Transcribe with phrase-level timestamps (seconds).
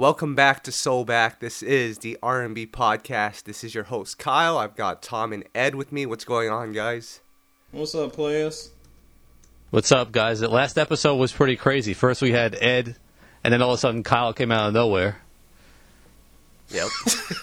[0.00, 1.40] Welcome back to Soul Back.
[1.40, 3.44] This is the R&B podcast.
[3.44, 4.56] This is your host Kyle.
[4.56, 6.06] I've got Tom and Ed with me.
[6.06, 7.20] What's going on, guys?
[7.70, 8.70] What's up, players?
[9.68, 10.40] What's up, guys?
[10.40, 11.92] That last episode was pretty crazy.
[11.92, 12.96] First we had Ed,
[13.44, 15.20] and then all of a sudden Kyle came out of nowhere.
[16.70, 16.88] Yep.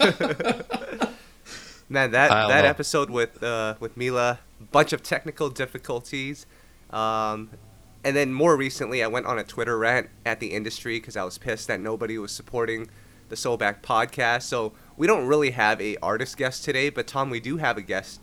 [1.88, 2.68] Man, that that know.
[2.68, 4.40] episode with uh, with Mila,
[4.72, 6.44] bunch of technical difficulties,
[6.90, 7.50] um,
[8.04, 11.24] and then more recently, I went on a Twitter rant at the industry because I
[11.24, 12.88] was pissed that nobody was supporting
[13.28, 14.42] the Soulback podcast.
[14.42, 17.82] So we don't really have a artist guest today, but Tom, we do have a
[17.82, 18.20] guest,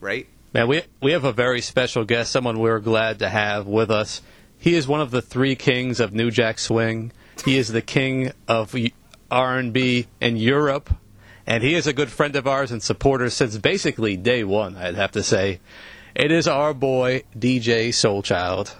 [0.00, 0.28] right?
[0.52, 4.20] Man, we we have a very special guest, someone we're glad to have with us.
[4.58, 7.12] He is one of the three kings of New Jack Swing.
[7.44, 8.76] He is the king of
[9.30, 10.90] R&B in Europe,
[11.46, 14.76] and he is a good friend of ours and supporter since basically day one.
[14.76, 15.60] I'd have to say,
[16.14, 18.74] it is our boy DJ Soulchild.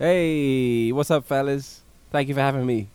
[0.00, 1.82] Hey, what's up, fellas?
[2.10, 2.86] Thank you for having me.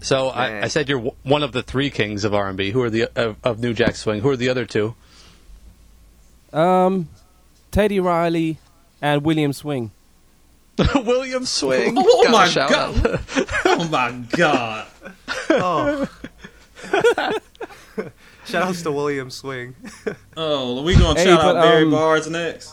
[0.00, 2.70] So I, I said you're w- one of the three kings of R&B.
[2.70, 4.22] Who are the of, of New Jack Swing?
[4.22, 4.94] Who are the other two?
[6.54, 7.10] Um,
[7.70, 8.56] Teddy Riley
[9.02, 9.90] and William Swing.
[10.94, 11.94] William Swing.
[11.98, 13.06] Oh Gotta my God.
[13.06, 13.20] out.
[13.66, 14.86] Oh my god!
[15.50, 16.08] Oh.
[18.46, 19.74] Shout outs to William Swing.
[20.36, 22.72] Oh, are we gonna Hey, shout but, out Barry um, Bars next.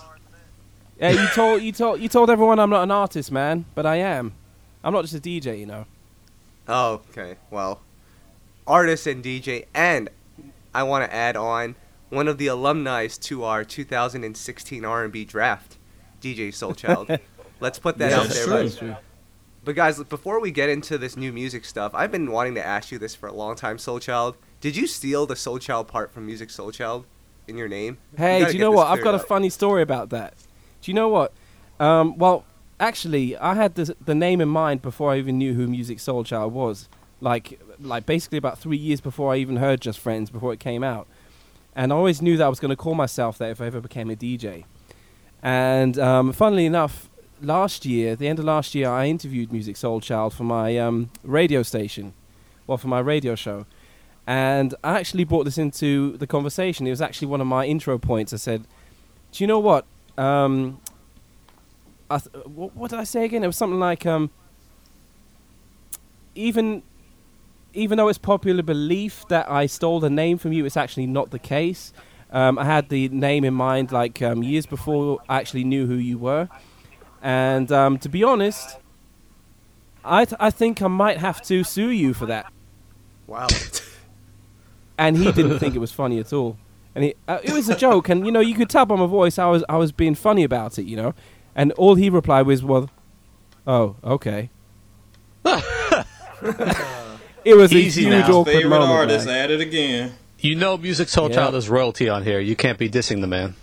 [1.00, 3.98] Yeah, you told you told you told everyone I'm not an artist, man, but I
[3.98, 4.34] am.
[4.84, 5.86] I'm not just a DJ, you know.
[6.68, 7.36] Oh, okay.
[7.52, 7.82] Well,
[8.66, 10.10] artist and DJ, and
[10.74, 11.76] I want to add on
[12.10, 15.78] one of the alumni to our 2016 R&B draft,
[16.22, 17.20] DJ Soulchild.
[17.60, 18.44] Let's put that Yeah, out there.
[18.46, 18.54] true.
[18.54, 18.96] But, That's true.
[19.66, 22.92] but guys, before we get into this new music stuff, I've been wanting to ask
[22.92, 24.36] you this for a long time, Soulchild.
[24.62, 27.06] Did you steal the Soulchild part from Musiq Soulchild
[27.48, 27.98] in your name?
[28.18, 28.88] Hey, gotta do you know what?
[28.88, 30.34] I've got cleared a funny story about that.
[30.82, 31.34] Do you know what?
[31.80, 32.46] Um, well,
[32.80, 36.52] actually, I had the the name in mind before I even knew who Musiq Soulchild
[36.52, 36.90] was.
[37.20, 40.84] Like, like basically about three years before I even heard Just Friends before it came
[40.84, 41.08] out,
[41.76, 43.82] and I always knew that I was going to call myself that if I ever
[43.82, 44.66] became a DJ.
[45.42, 47.10] And um, funnily enough,
[47.42, 51.64] last year, the end of last year, I interviewed Musiq Soulchild for my um, radio
[51.64, 52.14] station,
[52.66, 53.66] well, for my radio show.
[54.26, 56.86] And I actually brought this into the conversation.
[56.86, 58.34] It was actually one of my intro points.
[58.34, 58.66] I said,
[59.32, 59.86] "Do you know what?
[60.18, 60.80] Um,
[62.10, 63.44] I th- what, what did I say again?
[63.44, 64.30] It was something like, um,
[66.36, 66.84] even,
[67.74, 71.32] even though it's popular belief that I stole the name from you, it's actually not
[71.32, 71.94] the case.
[72.32, 75.96] Um, I had the name in mind like um, years before I actually knew who
[75.96, 76.50] you were,
[77.22, 78.78] and um, to be honest,
[80.04, 82.52] I th- I think I might have to sue you for that."
[83.28, 83.48] Wow.
[84.98, 86.58] and he didn't think it was funny at all.
[86.98, 89.06] And he, uh, it was a joke, and you know you could tell by my
[89.06, 91.14] voice I was I was being funny about it, you know.
[91.56, 92.90] And all he replied was, "Well,
[93.68, 94.50] oh, okay."
[97.46, 98.18] it was Easy a now.
[98.18, 98.92] huge awkward Favorite moment.
[98.92, 99.44] artist man.
[99.44, 100.14] at it again.
[100.40, 101.58] You know, Musiq Soulchild Yeah.
[101.58, 102.40] is royalty on here.
[102.40, 103.54] You can't be dissing the man.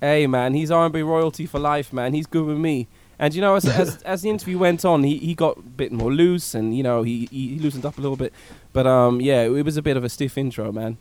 [0.00, 2.14] Hey man, he's R&B royalty for life, man.
[2.14, 2.88] He's good with me.
[3.18, 5.92] And you know, as as, as the interview went on, he, he got a bit
[5.92, 8.32] more loose, and you know, he, he he loosened up a little bit.
[8.72, 10.98] But um, yeah, it was a bit of a stiff intro, man.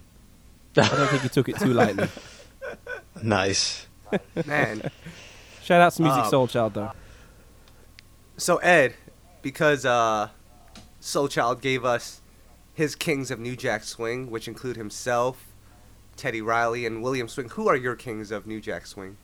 [0.84, 2.08] I don't think he took it too lightly.
[3.24, 3.88] Nice.
[4.46, 4.92] Man.
[5.64, 6.92] Shout out to Music Um, Soul Child though.
[8.38, 8.94] So Ed,
[9.42, 10.30] because uh,
[11.02, 12.22] Soulchild gave us
[12.76, 15.46] his kings of New Jack Swing, which include himself,
[16.16, 17.50] Teddy Riley, and William Swing.
[17.50, 19.18] Who are your kings of New Jack Swing?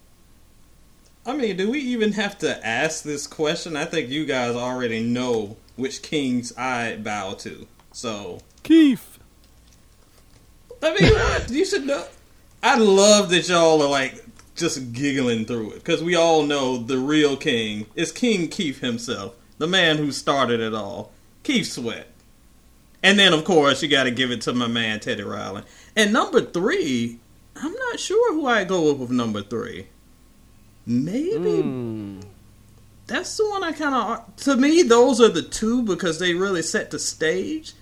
[1.25, 3.77] I mean, do we even have to ask this question?
[3.77, 7.67] I think you guys already know which kings I bow to.
[7.91, 9.12] So, Keith.
[10.83, 12.05] I mean, you should know.
[12.61, 14.23] I love that y'all are like
[14.55, 19.35] just giggling through it because we all know the real king is King Keith himself,
[19.57, 21.11] the man who started it all,
[21.43, 22.07] Keith Sweat.
[23.01, 25.63] And then, of course, you got to give it to my man Teddy Riley.
[25.95, 27.19] And number three,
[27.55, 29.87] I'm not sure who I go with with number three.
[30.85, 32.19] Maybe Hmm.
[33.07, 34.35] that's the one I kind of.
[34.37, 37.73] To me, those are the two because they really set the stage.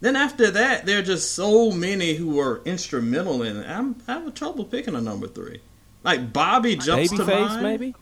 [0.00, 3.68] Then after that, there are just so many who were instrumental in it.
[3.68, 5.60] I'm having trouble picking a number three.
[6.02, 7.62] Like Bobby jumps to Babyface, mind.
[7.62, 7.94] maybe.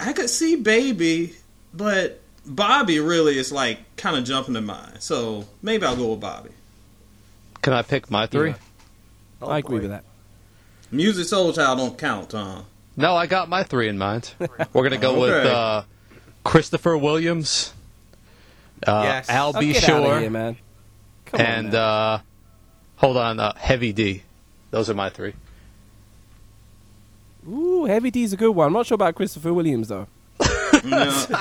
[0.00, 1.34] I could see Baby,
[1.72, 4.96] but Bobby really is like kind of jumping to mind.
[5.00, 6.50] So maybe I'll go with Bobby.
[7.62, 8.50] Can I pick my three?
[8.50, 8.56] Yeah.
[9.42, 9.82] Oh, I agree boy.
[9.82, 10.04] with that.
[10.92, 12.62] Musiq Soulchild don't count, huh?
[12.96, 14.34] No, I got my three in mind.
[14.72, 15.82] We're gonna go with uh,
[16.44, 17.72] Christopher Williams,
[18.86, 19.28] uh, Yes.
[19.28, 19.72] Al Oh, B.
[19.72, 20.56] get outta Shore, here, man.
[21.26, 22.18] Come on, and uh,
[22.96, 24.22] hold on, uh, Heavy D.
[24.70, 25.34] Those are my three.
[27.48, 28.66] Ooh, Heavy D's a good one.
[28.66, 30.06] I'm not sure about Christopher Williams though.
[30.84, 31.24] No.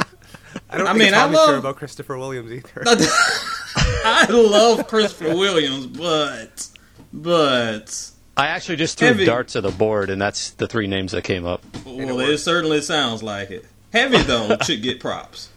[0.72, 2.84] I don't I think mean, I Tom's sure about Christopher Williams either.
[2.86, 6.68] I love Christopher Williams, but
[7.14, 9.26] but I actually just threw Heavy.
[9.26, 11.64] darts at the board, and that's the three names that came up.
[11.86, 13.66] well, it certainly sounds like it.
[13.94, 15.50] Heavy though should get props.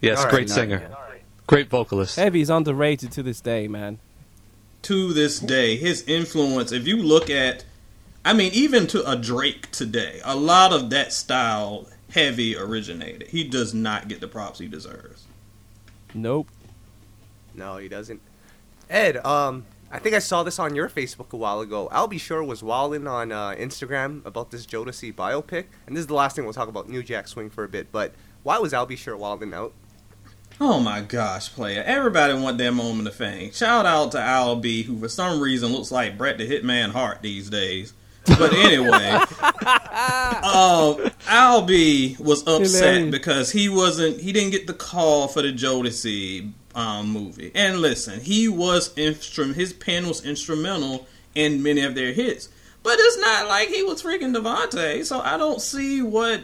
[0.00, 0.90] Yes, All right, great no, singer,
[1.46, 2.16] great vocalist.
[2.16, 3.98] Heavy's underrated to this day, man.
[4.82, 6.70] To this day, his influence.
[6.72, 7.64] If you look at,
[8.24, 13.28] I mean, even to a Drake today, a lot of that style heavy originated.
[13.28, 15.24] He does not get the props he deserves.
[16.14, 16.48] Nope.
[17.54, 18.20] No, he doesn't.
[18.88, 21.88] Ed, um, I think I saw this on your Facebook a while ago.
[21.90, 22.18] Al B.
[22.18, 26.36] Sure was walling on uh, Instagram about this Jodeci biopic, and this is the last
[26.36, 27.90] thing we'll talk about New Jack Swing for a bit.
[27.92, 28.12] But
[28.42, 28.96] why was Al B.
[28.96, 29.72] Sure wilding out?
[30.60, 31.82] Oh my gosh, player.
[31.84, 33.52] Everybody want their moment of fame.
[33.52, 37.20] Shout out to Al B, who for some reason looks like Brett the Hitman Hart
[37.20, 37.92] these days.
[38.26, 39.20] But anyway,
[40.42, 45.52] um, Al B was upset because he wasn't, he didn't get the call for the
[45.52, 47.52] Jodeci um, movie.
[47.54, 52.48] And listen, he was instrum, his pen was instrumental in many of their hits.
[52.82, 56.40] But it's not like he was freaking DeVante, so I don't see what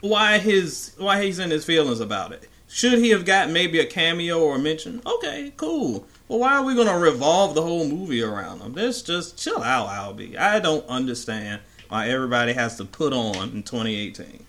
[0.00, 2.47] why his why he's in his feelings about it.
[2.68, 5.00] Should he have got maybe a cameo or a mention?
[5.06, 6.06] Okay, cool.
[6.28, 8.74] Well, why are we gonna revolve the whole movie around him?
[8.74, 10.36] Let's just chill out, Albie.
[10.36, 14.44] I don't understand why everybody has to put on in 2018.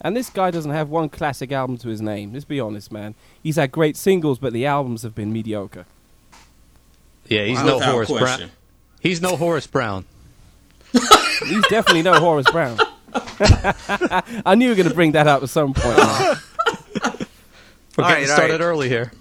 [0.00, 2.32] And this guy doesn't have one classic album to his name.
[2.32, 3.14] Let's be honest, man.
[3.42, 5.84] He's had great singles, but the albums have been mediocre.
[7.26, 8.50] Yeah, he's no Without Horace Brown.
[9.00, 10.06] He's no Horace Brown.
[10.92, 12.78] He's definitely no Horace Brown.
[13.14, 15.98] I knew you were going to bring that up at some point.
[18.00, 18.08] man.
[18.08, 18.66] We're All getting right, started right.
[18.66, 19.12] early here.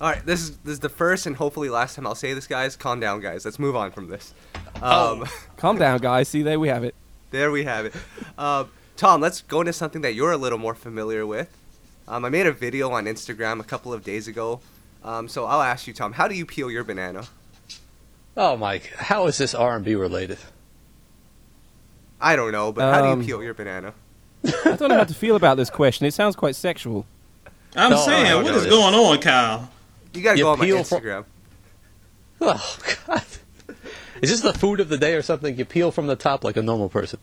[0.00, 2.46] All right, this is this is the first and hopefully last time I'll say this,
[2.46, 2.76] guys.
[2.76, 3.44] Calm down, guys.
[3.44, 4.34] Let's move on from this.
[4.82, 5.24] Um,
[5.56, 6.28] Calm down, guys.
[6.28, 6.94] See, there we have it.
[7.30, 7.94] There we have it.
[8.36, 11.48] Um, Tom, let's go into something that you're a little more familiar with.
[12.08, 14.60] Um, I made a video on Instagram a couple of days ago.
[15.02, 17.24] Um, so I'll ask you, Tom, how do you peel your banana?
[18.36, 20.38] Oh Mike, How is this R and B related?
[22.20, 23.94] I don't know, but how do Um, you peel your banana?
[24.44, 26.06] I don't know how to feel about this question.
[26.06, 27.06] It sounds quite sexual.
[27.76, 29.70] I'm No, saying, no, what no, is going on, Kyle?
[30.14, 31.24] You gotta you go on my peel fro- Instagram.
[32.40, 33.24] Oh God!
[34.22, 35.56] Is this the food of the day or something?
[35.56, 37.18] You peel from the top like a normal person.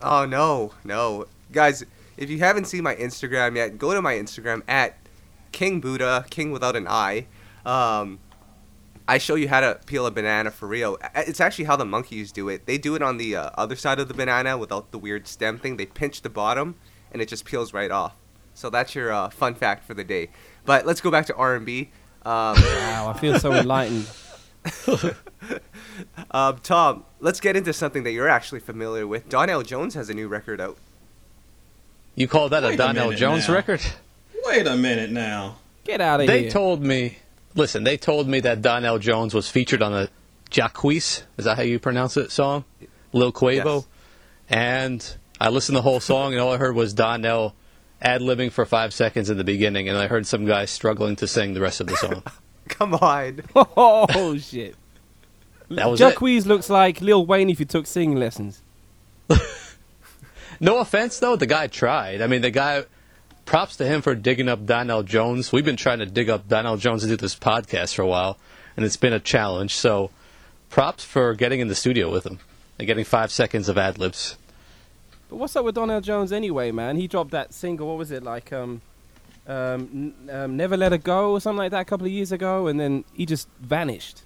[0.00, 1.84] Oh no, no, guys!
[2.16, 4.96] If you haven't seen my Instagram yet, go to my Instagram at
[5.52, 7.26] King Buddha, King without an I.
[7.66, 8.18] Um,
[9.08, 10.98] I show you how to peel a banana for real.
[11.16, 12.66] It's actually how the monkeys do it.
[12.66, 15.58] They do it on the uh, other side of the banana without the weird stem
[15.58, 15.76] thing.
[15.76, 16.76] They pinch the bottom,
[17.10, 18.14] and it just peels right off.
[18.54, 20.28] So that's your uh, fun fact for the day.
[20.64, 21.90] But let's go back to R and B.
[22.24, 24.06] Um, Wow, I feel so enlightened.
[26.30, 29.28] um, Tom, let's get into something that you're actually familiar with.
[29.28, 30.76] Donell Jones has a new record out.
[32.14, 33.54] You call that Wait a a Donell minute Jones now.
[33.54, 33.80] record?
[34.44, 35.56] Wait a minute now.
[35.84, 36.42] Get out of They here.
[36.48, 37.18] They told me.
[37.54, 40.08] Listen, they told me that Donell Jones was featured on a
[40.50, 41.22] Jacquees.
[41.36, 42.30] Is that how you pronounce it?
[42.30, 42.64] Song,
[43.12, 43.86] Lil Quavo, Yes.
[44.48, 47.54] and I listened to the whole song, and all I heard was Donell
[48.02, 51.26] ad libbing for five seconds in the beginning, and I heard some guy struggling to
[51.26, 52.22] sing the rest of the song.
[52.68, 53.42] Come on.
[53.54, 54.76] oh shit.
[55.70, 56.04] That was it.
[56.04, 58.62] Jacquees looks like Lil Wayne if you took singing lessons.
[60.62, 62.22] No offense, though, the guy tried.
[62.22, 62.84] I mean, the guy.
[63.44, 65.50] Props to him for digging up Donell Jones.
[65.50, 68.38] We've been trying to dig up Donell Jones to do this podcast for a while,
[68.76, 69.74] and it's been a challenge.
[69.74, 70.12] So,
[70.70, 72.38] props for getting in the studio with him
[72.78, 74.36] and getting five seconds of ad libs.
[75.32, 76.96] But what's up with Donell Jones anyway, man?
[76.96, 77.88] He dropped that single.
[77.88, 78.52] What was it like?
[78.52, 78.82] Um,
[79.46, 82.32] um, n- um, Never Let Her Go or something like that a couple of years
[82.32, 84.20] ago, and then he just vanished.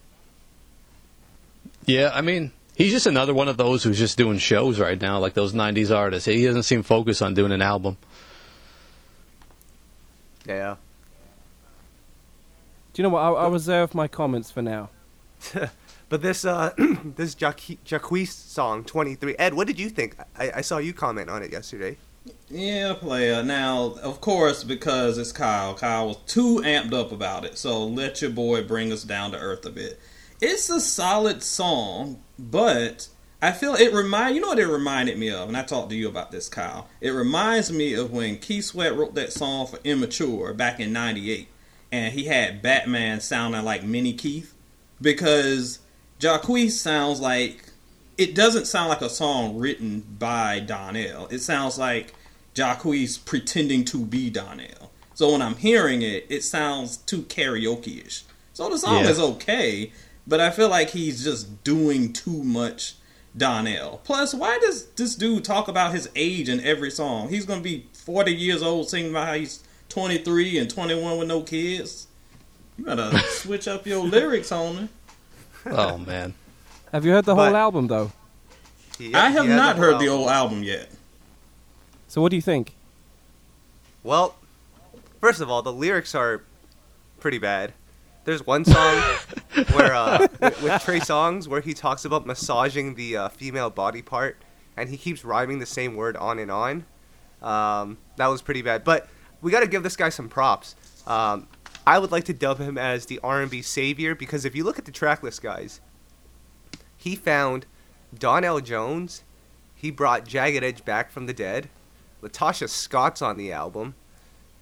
[1.84, 5.20] Yeah, I mean, he's just another one of those who's just doing shows right now,
[5.20, 6.26] like those '90s artists.
[6.26, 7.98] He doesn't seem focused on doing an album.
[10.44, 10.74] Yeah.
[12.94, 13.20] Do you know what?
[13.20, 14.90] I'll, I'll reserve my comments for now.
[16.08, 16.72] But this uh
[17.16, 19.36] this Jacque- Jacquees song 23.
[19.38, 20.16] Ed, what did you think?
[20.38, 21.96] I, I saw you comment on it yesterday.
[22.48, 23.42] Yeah, player.
[23.42, 27.58] Now, of course, because it's Kyle, Kyle was too amped up about it.
[27.58, 30.00] So let your boy bring us down to earth a bit.
[30.40, 33.08] It's a solid song, but
[33.40, 35.96] I feel it remind you know what it reminded me of, and I talked to
[35.96, 36.88] you about this, Kyle.
[37.00, 41.48] It reminds me of when Keith Sweat wrote that song for Immature back in '98,
[41.90, 44.54] and he had Batman sounding like Mini Keith
[45.00, 45.80] because
[46.20, 47.62] Jacquees sounds like
[48.16, 51.26] it doesn't sound like a song written by Donell.
[51.30, 52.14] It sounds like
[52.54, 54.90] Jacquees pretending to be Donell.
[55.14, 58.24] So when I'm hearing it, it sounds too karaoke-ish.
[58.54, 59.10] So the song Yeah.
[59.10, 59.92] is okay,
[60.26, 62.94] but I feel like he's just doing too much
[63.36, 64.00] Donell.
[64.04, 67.28] Plus, why does this dude talk about his age in every song?
[67.28, 71.18] He's gonna be forty years old singing about how he's twenty three and twenty one
[71.18, 72.06] with no kids.
[72.78, 74.88] You better switch up your lyrics on it.
[75.70, 76.34] Oh man.
[76.92, 78.12] Have you heard the But- whole album though?
[78.98, 80.18] He- I have he not whole heard the album.
[80.20, 80.88] old album yet.
[82.08, 82.74] So what do you think?
[84.02, 84.36] Well,
[85.20, 86.42] first of all, the lyrics are
[87.20, 87.72] pretty bad.
[88.24, 89.02] There's one song
[89.72, 94.02] where uh, with, with Trey Songz where he talks about massaging the uh, female body
[94.02, 94.36] part,
[94.76, 96.84] and he keeps rhyming the same word on and on.
[97.42, 99.08] Um, that was pretty bad, but
[99.42, 100.74] we got to give this guy some props.
[101.06, 101.46] Um,
[101.86, 104.84] I would like to dub him as the R&B savior because if you look at
[104.86, 105.80] the track list, guys,
[106.96, 107.66] he found
[108.16, 109.22] Donell Jones.
[109.74, 111.68] He brought Jagged Edge back from the dead.
[112.22, 113.94] LaTocha Scott's on the album.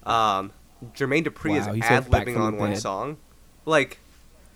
[0.03, 0.51] Um,
[0.93, 2.79] Jermaine Dupri Wow, is ad libbing on one dead.
[2.81, 3.17] song.
[3.65, 3.97] Like,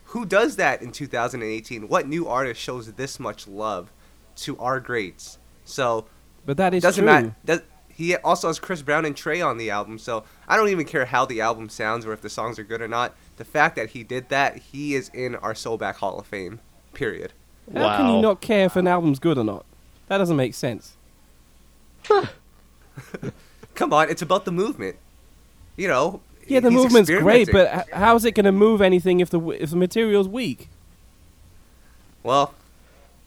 [0.05, 1.87] who does that in 2018?
[1.87, 3.91] What new artist shows this much love
[4.37, 5.39] to our greats?
[5.65, 6.05] So
[6.45, 7.11] But that is doesn't true.
[7.11, 7.35] matter.
[7.45, 7.61] Does,
[7.99, 11.03] he also has Chris Brown and Trey on the album, so I don't even care
[11.03, 13.13] how the album sounds or if the songs are good or not.
[13.35, 16.61] The fact that he did that, he is in our Soulback Hall of Fame.
[16.93, 17.33] Period.
[17.73, 19.65] How can you not care if an album's good or not?
[20.07, 20.95] That doesn't make sense.
[23.75, 24.95] Come on, it's about the movement.
[25.75, 26.21] You know.
[26.47, 29.59] Yeah, the movement's great, but how is it going to move anything if the w-
[29.61, 30.69] if the material's weak?
[32.23, 32.53] Well,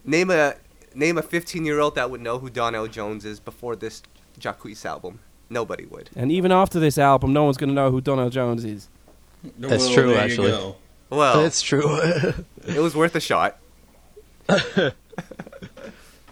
[0.02, 0.54] name a
[0.94, 4.02] name a 15 year old that would know who Donell Jones is before this
[4.38, 5.20] Jacquees album.
[5.50, 6.10] Nobody would.
[6.16, 8.88] And even after this album, no one's going to know who Donald Jones is.
[9.58, 10.74] That's Well, true, actually.
[11.10, 11.98] Well, That's true.
[12.66, 13.58] it was worth a shot.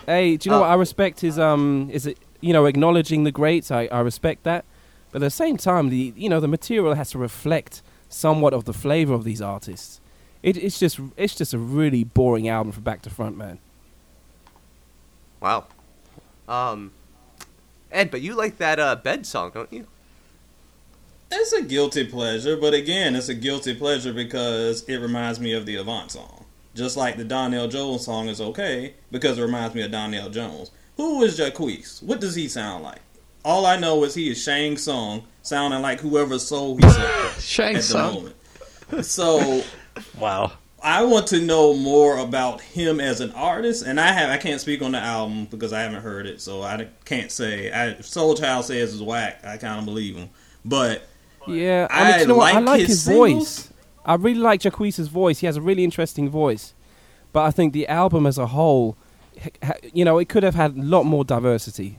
[0.07, 1.23] Hey, do you know Uh, what I respect?
[1.23, 3.71] Is um, is it you know acknowledging the greats?
[3.71, 4.65] I, I respect that,
[5.13, 8.65] but at the same time, the you know the material has to reflect somewhat of
[8.65, 10.01] the flavor of these artists.
[10.43, 13.59] It, it's just it's just a really boring album from back to front, man.
[15.41, 15.67] Wow.
[16.49, 16.93] Um,
[17.93, 19.87] Ed, but you like that uh, bed song, don't you?
[21.33, 25.65] It's a guilty pleasure, but again, it's a guilty pleasure because it reminds me of
[25.65, 26.45] the Avant song.
[26.75, 30.71] Just like the Donell Jones song is okay because it reminds me of Donell Jones.
[30.97, 32.03] Who is Jacquees?
[32.03, 33.01] What does he sound like?
[33.45, 37.75] All I know is he is Shang Song, sounding like whoever's soul he's at Shang
[37.75, 38.35] the
[38.93, 39.05] moment.
[39.07, 39.63] So
[40.19, 40.53] Wow.
[40.83, 44.61] I want to know more about him as an artist, and I have I can't
[44.61, 47.71] speak on the album because I haven't heard it, so I can't say.
[47.71, 50.31] I, if Soul Child says it's whack, I kind of believe him.
[50.65, 51.03] But
[51.47, 52.55] Yeah, I, mean, I you know what?
[52.55, 53.73] I like like his his, voice.
[54.05, 55.41] I really like Jacquees' voice.
[55.41, 56.73] He has a really interesting voice,
[57.33, 58.97] but I think the album as a whole,
[59.93, 61.99] you know, it could have had a lot more diversity.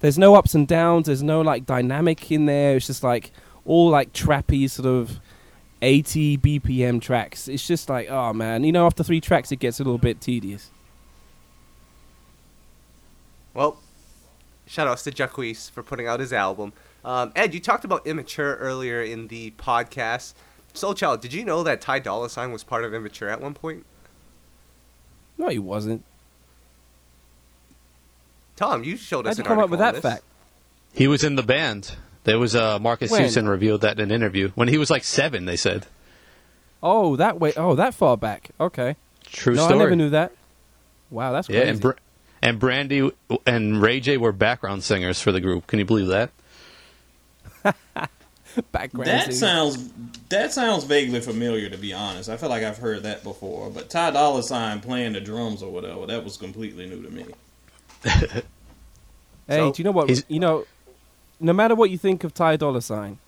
[0.00, 1.06] There's no ups and downs.
[1.06, 2.76] There's no like dynamic in there.
[2.76, 3.30] It's just like
[3.64, 5.20] all like trappy sort of
[5.82, 7.48] 80 BPM tracks.
[7.48, 10.20] It's just like, oh man, you know, after three tracks, it gets a little bit
[10.20, 10.70] tedious.
[13.54, 13.78] Well,
[14.66, 16.72] shout outs to Jacquees for putting out his album.
[17.04, 20.34] Um, Ed, you talked about Immature earlier in the podcast.
[20.74, 23.54] Soul Child, did you know that Ty Dolla Sign was part of Immature at one
[23.54, 23.86] point?
[25.38, 26.04] No, he wasn't.
[28.56, 30.02] Tom, you showed us How'd you an come up with that this.
[30.02, 30.22] fact?
[30.94, 31.94] He was in the band.
[32.26, 33.22] There was uh, Marcus When?
[33.22, 35.46] Houston revealed that in an interview when he was like seven.
[35.46, 35.86] They said
[36.82, 37.52] Oh, that way.
[37.56, 38.50] Oh, that far back.
[38.60, 38.96] Okay.
[39.24, 39.56] true story.
[39.56, 39.74] no, story.
[39.74, 40.32] I never knew that.
[41.10, 41.92] Wow, that's Yeah, and Br-
[42.42, 43.10] and Brandy
[43.46, 45.66] and Ray J were background singers for the group.
[45.66, 46.30] Can you believe that?
[48.72, 49.06] background.
[49.08, 49.38] that singing.
[49.38, 49.92] sounds
[50.28, 52.28] that sounds vaguely familiar to be honest.
[52.28, 53.70] I feel like I've heard that before.
[53.70, 57.24] But Ty Dolla Sign playing the drums or whatever, that was completely new to me.
[59.48, 60.08] Hey, So, do you know what?
[60.08, 60.66] he's- You know,
[61.40, 63.18] no matter what you think of Ty Dolla Sign,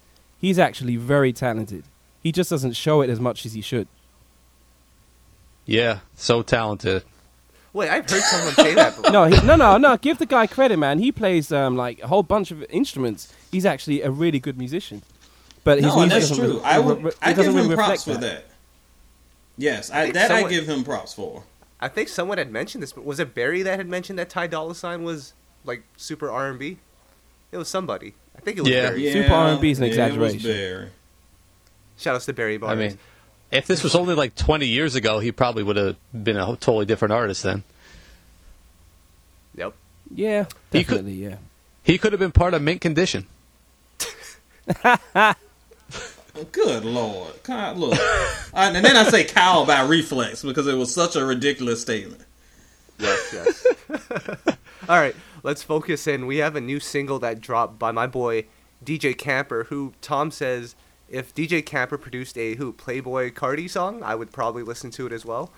[0.40, 1.84] he's actually very talented.
[2.22, 3.88] He just doesn't show it as much as he should.
[5.66, 7.04] Yeah, so talented.
[7.72, 9.10] Wait, I've heard someone say that before.
[9.12, 9.96] No, he, no, no, no.
[9.98, 10.98] Give the guy credit, man.
[10.98, 13.32] He plays um, like a whole bunch of instruments.
[13.52, 15.02] He's actually a really good musician.
[15.64, 16.54] But his No, music that's true.
[16.58, 18.44] re- I re- would re- I it doesn't give him really props reflect for that.
[19.58, 21.44] Yes, I, think that someone- I give him props for.
[21.80, 24.48] I think someone had mentioned this, but was it Barry that had mentioned that Ty
[24.48, 25.34] Dolla Sign was
[25.64, 26.78] like super R and B?
[27.52, 28.14] It was somebody.
[28.36, 28.90] I think it was Yeah.
[28.90, 29.12] Barry.
[29.12, 30.40] Super R&B is an yeah, exaggeration.
[30.40, 30.88] It was Barry.
[31.98, 32.98] Shout outs to Barry I mean,
[33.50, 36.86] if this was only like 20 years ago, he probably would have been a totally
[36.86, 37.64] different artist then.
[39.56, 39.74] yep.
[40.14, 41.14] Yeah, He could- definitely.
[41.24, 41.36] Yeah.
[41.82, 43.26] He could have been part of Mint Condition.
[46.40, 47.98] Oh, good lord, God, look.
[48.54, 52.20] I- and then I say cow by reflex because it was such a ridiculous statement.
[52.98, 53.66] Yes, yes.
[54.88, 56.26] All right, let's focus in.
[56.26, 58.46] We have a new single that dropped by my boy
[58.84, 60.74] DJ Camper, who Tom says
[61.08, 65.12] if DJ Camper produced a who Playboi Carti song, I would probably listen to it
[65.12, 65.50] as well.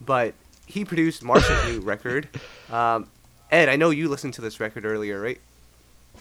[0.00, 0.34] But
[0.66, 2.28] he produced Marsha's new record.
[2.70, 3.08] Um,
[3.50, 5.40] Ed, I know you listened to this record earlier, right?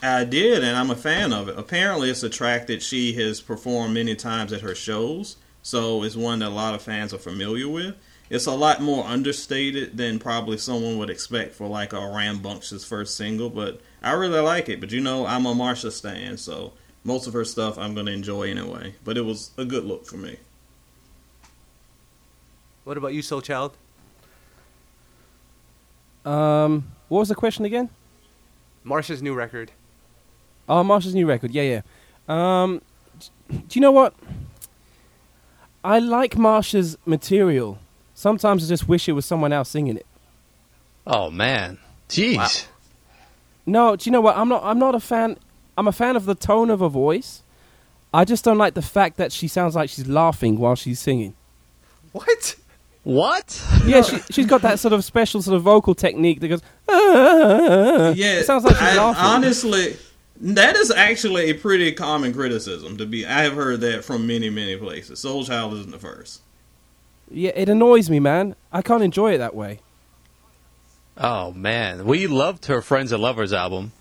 [0.01, 1.57] I did, and I'm a fan of it.
[1.57, 6.15] Apparently, it's a track that she has performed many times at her shows, so it's
[6.15, 7.95] one that a lot of fans are familiar with.
[8.29, 13.15] It's a lot more understated than probably someone would expect for like a Rambunctious first
[13.15, 14.79] single, but I really like it.
[14.81, 18.11] But you know, I'm a Marsha stan, so most of her stuff I'm going to
[18.11, 18.95] enjoy anyway.
[19.03, 20.37] But it was a good look for me.
[22.83, 23.77] What about you, Soul Child?
[26.25, 27.89] Um, what was the question again?
[28.85, 29.71] Marsha's new record.
[30.67, 31.51] Oh, Marsha's new record.
[31.51, 31.81] Yeah,
[32.27, 32.61] yeah.
[32.61, 32.81] Um,
[33.49, 34.13] do you know what?
[35.83, 37.79] I like Marsha's material.
[38.17, 40.07] Sometimes I just wish it was someone else singing it.
[41.05, 41.77] Oh man,
[42.09, 42.35] jeez.
[42.35, 42.47] Wow.
[43.67, 44.35] No, do you know what?
[44.35, 44.63] I'm not.
[44.63, 45.37] I'm not a fan.
[45.77, 47.43] I'm a fan of the tone of her voice.
[48.11, 51.35] I just don't like the fact that she sounds like she's laughing while she's singing.
[52.11, 52.55] What?
[53.03, 53.63] What?
[53.85, 56.63] Yeah, she, she's got that sort of special sort of vocal technique that goes.
[56.89, 58.13] "Ah." ah, ah, ah.
[58.15, 59.23] Yeah, it sounds like she's I, laughing.
[59.23, 59.95] Honestly,
[60.41, 62.97] that is actually a pretty common criticism.
[62.97, 65.19] To be, I have heard that from many, many places.
[65.19, 66.41] Soul Child isn't the first.
[67.29, 68.55] Yeah, it annoys me, man.
[68.71, 69.79] I can't enjoy it that way.
[71.17, 73.91] Oh man, we loved her Friends and Lovers album.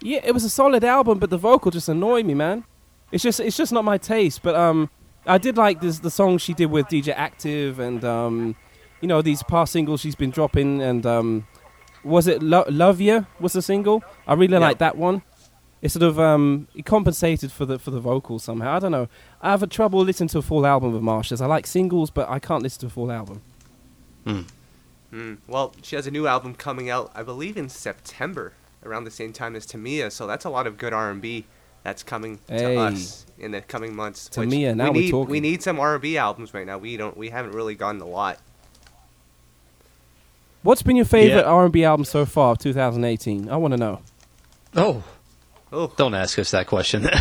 [0.00, 2.64] Yeah, it was a solid album, but the vocal just annoyed me, man.
[3.12, 4.42] It's just it's just not my taste.
[4.42, 4.90] But um,
[5.26, 8.56] I did like this the song she did with DJ Active and um,
[9.00, 11.46] you know these past singles she's been dropping and um,
[12.04, 14.02] was it Lo- Love Ya was the single?
[14.26, 14.58] I really Yeah.
[14.60, 15.22] like that one.
[15.82, 18.74] It sort of um, it compensated for the for the vocals somehow.
[18.74, 19.08] I don't know.
[19.42, 21.40] I have a trouble listening to a full album of Marsha's.
[21.40, 23.42] I like singles, but I can't listen to a full album.
[25.12, 25.38] Mm.
[25.46, 28.52] Well, she has a new album coming out, I believe, in September,
[28.84, 30.10] around the same time as Tamia.
[30.10, 31.44] So that's a lot of good R&B
[31.84, 32.76] that's coming to Hey.
[32.76, 34.28] us in the coming months.
[34.34, 35.30] which Tamia, now we we're need, talking.
[35.30, 36.78] We need some R&B albums right now.
[36.78, 37.16] We don't.
[37.16, 38.38] We haven't really gotten a lot.
[40.62, 41.52] What's been your favorite Yeah.
[41.52, 43.48] R&B album so far of 2018?
[43.48, 44.00] I want to know.
[44.74, 45.04] Oh,
[45.72, 47.08] Oh, don't ask us that question.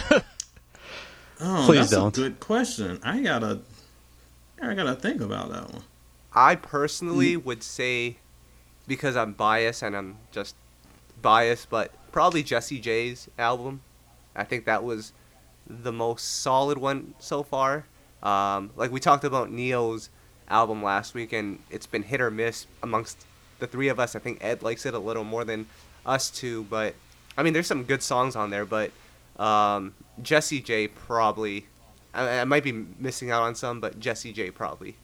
[1.41, 2.17] Oh, Please that's don't.
[2.17, 2.97] a good question.
[3.03, 3.59] I gotta,
[4.61, 5.83] I gotta think about that one.
[6.33, 8.17] I personally would say,
[8.87, 10.55] because I'm biased and I'm just
[11.21, 13.81] biased, but probably Jessie J's album.
[14.33, 15.11] I think that was
[15.67, 17.85] the most solid one so far.
[18.23, 20.09] Um, like we talked about Ne-Yo's
[20.47, 23.25] album last week, and it's been hit or miss amongst
[23.59, 24.15] the three of us.
[24.15, 25.67] I think Ed likes it a little more than
[26.05, 26.95] us two, but
[27.37, 28.91] I mean, there's some good songs on there, but
[29.37, 31.67] um, Jessie J probably.
[32.13, 34.95] I, I might be missing out on some, but Jessie J probably.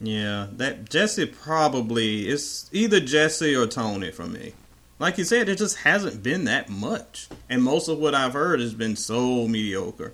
[0.00, 4.54] Yeah, that Jessie probably is either Jessie or Toni for me.
[4.98, 8.60] Like you said, it just hasn't been that much, and most of what I've heard
[8.60, 10.12] has been so mediocre.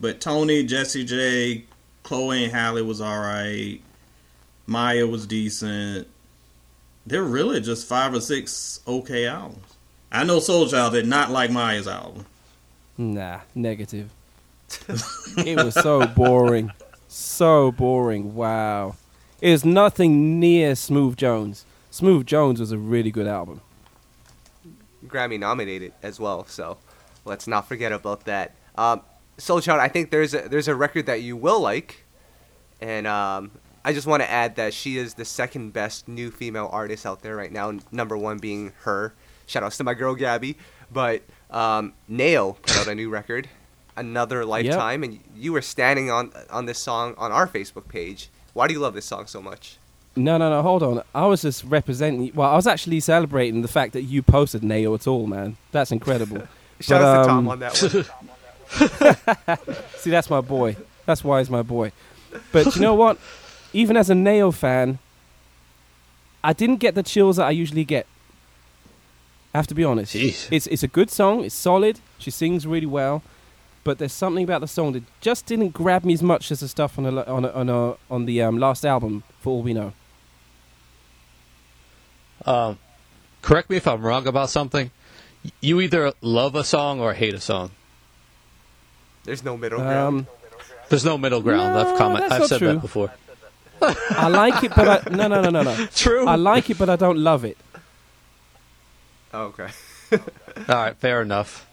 [0.00, 1.64] But Toni, Jessie J,
[2.02, 3.80] Chloe and Halle was all right.
[4.66, 6.08] Mya was decent.
[7.06, 9.71] They're really just five or six okay albums.
[10.12, 12.26] I know Soul Child did not like Mya's album.
[12.98, 14.10] Nah, negative.
[15.38, 16.70] it was so boring.
[17.08, 18.34] So boring.
[18.34, 18.96] Wow.
[19.40, 21.64] It was nothing near Smoove Jones.
[21.90, 23.60] Smoove Jones was a really good album.
[25.06, 26.78] Grammy nominated as well, so
[27.24, 28.54] let's not forget about that.
[28.76, 29.00] Um,
[29.38, 32.04] Soul Child, I think there's a, there's a record that you will like,
[32.80, 33.50] and um,
[33.84, 37.22] I just want to add that she is the second best new female artist out
[37.22, 37.70] there right now.
[37.70, 39.14] n- Number one being her.
[39.46, 40.56] Shout outs to my girl Gabby,
[40.92, 43.48] but um, Nao put out a new record,
[43.96, 48.28] Another Lifetime, and you were standing on on this song on our Facebook page.
[48.54, 49.78] Why do you love this song so much?
[50.14, 51.02] No, no, no, hold on.
[51.14, 52.32] I was just representing.
[52.34, 55.56] Well, I was actually celebrating the fact that you posted Nao at all, man.
[55.72, 56.46] That's incredible.
[56.80, 57.82] Shout But, outs to um, Tom on that
[59.58, 59.58] one.
[59.96, 60.76] See, that's my boy.
[61.06, 61.92] That's why he's my boy.
[62.50, 63.18] But you know what?
[63.72, 64.98] Even as a Nao fan,
[66.44, 68.06] I didn't get the chills that I usually get.
[69.54, 70.14] I have to be honest.
[70.14, 70.48] Jeez.
[70.50, 71.44] It's it's a good song.
[71.44, 72.00] It's solid.
[72.18, 73.22] She sings really well,
[73.84, 76.68] but there's something about the song that just didn't grab me as much as the
[76.68, 79.22] stuff on the on a, on a, on the um, last album.
[79.40, 79.92] For all we know.
[82.46, 82.78] um,
[83.42, 84.90] correct me if I'm wrong about something.
[85.60, 87.72] You either love a song or hate a song.
[89.24, 90.18] There's no middle ground.
[90.20, 90.26] Um,
[90.88, 91.74] There's no middle ground.
[91.74, 92.28] No, I've comment.
[92.28, 92.68] that's I've said true.
[92.74, 93.12] that before.
[93.82, 95.86] I like it, but I, no, no, no, no, no.
[95.94, 96.24] True.
[96.26, 97.56] I like it, but I don't love it.
[99.32, 99.68] Oh, okay.
[100.12, 101.66] All right, fair enough.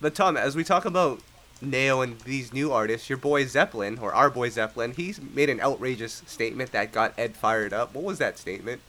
[0.00, 1.20] But Tom, as we talk about
[1.60, 5.60] Nao and these new artists, your boy Zeppelin, or our boy Zeppelin, he's made an
[5.60, 7.94] outrageous statement that got Ed fired up.
[7.94, 8.80] What was that statement?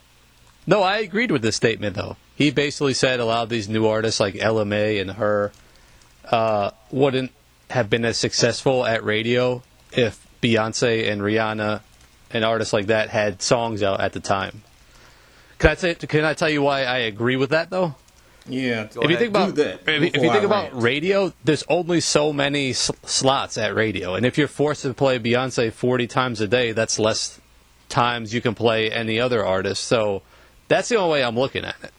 [0.67, 2.17] No, I agreed with this statement though.
[2.35, 5.51] He basically said a lot of these new artists like Ella Mai and her
[6.25, 7.31] uh, wouldn't
[7.71, 11.81] have been as successful at radio if Beyonce and Rihanna
[12.31, 14.61] and artists like that had songs out at the time.
[15.59, 17.95] Can I say, can I tell you why I agree with that though?
[18.47, 18.87] Yeah.
[18.93, 19.19] Go if you ahead.
[19.19, 20.83] think about if, if you think I about rant.
[20.83, 25.19] radio, there's only so many s- slots at radio, and if you're forced to play
[25.19, 27.39] Beyonce 40 times a day, that's less
[27.89, 29.83] times you can play any other artist.
[29.83, 30.21] So
[30.67, 31.91] that's the only way I'm looking at it.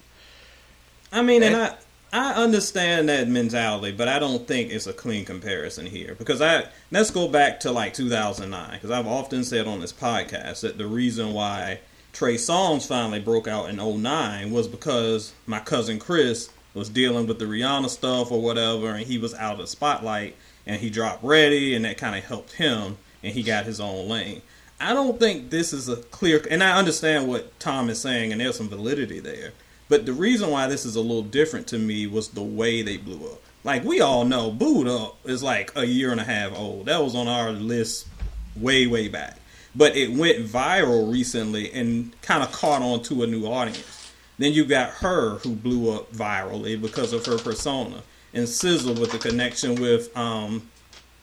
[1.13, 1.71] I mean, and eh?
[2.13, 6.41] I I understand that mentality, but I don't think it's a clean comparison here because
[6.41, 10.79] I let's go back to like 2009 because I've often said on this podcast that
[10.79, 11.81] the reason why
[12.13, 17.39] Trey Songz finally broke out in 09 was because my cousin Chris was dealing with
[17.39, 21.25] the Rihanna stuff or whatever, and he was out of the spotlight, and he dropped
[21.25, 24.43] Ready, and that kind of helped him, and he got his own lane.
[24.81, 28.41] I don't think this is a clear, and I understand what Tom is saying, and
[28.41, 29.53] there's some validity there.
[29.89, 32.97] But the reason why this is a little different to me was the way they
[32.97, 33.43] blew up.
[33.63, 36.87] Like we all know, Boo'd Up is like a year and a half old.
[36.87, 38.09] That was on our list
[38.57, 39.37] way, way back.
[39.75, 44.13] But it went viral recently and kind of caught on to a new audience.
[44.39, 48.03] Then you got her who blew up virally because of her persona,
[48.33, 50.69] and SZA with the connection with um,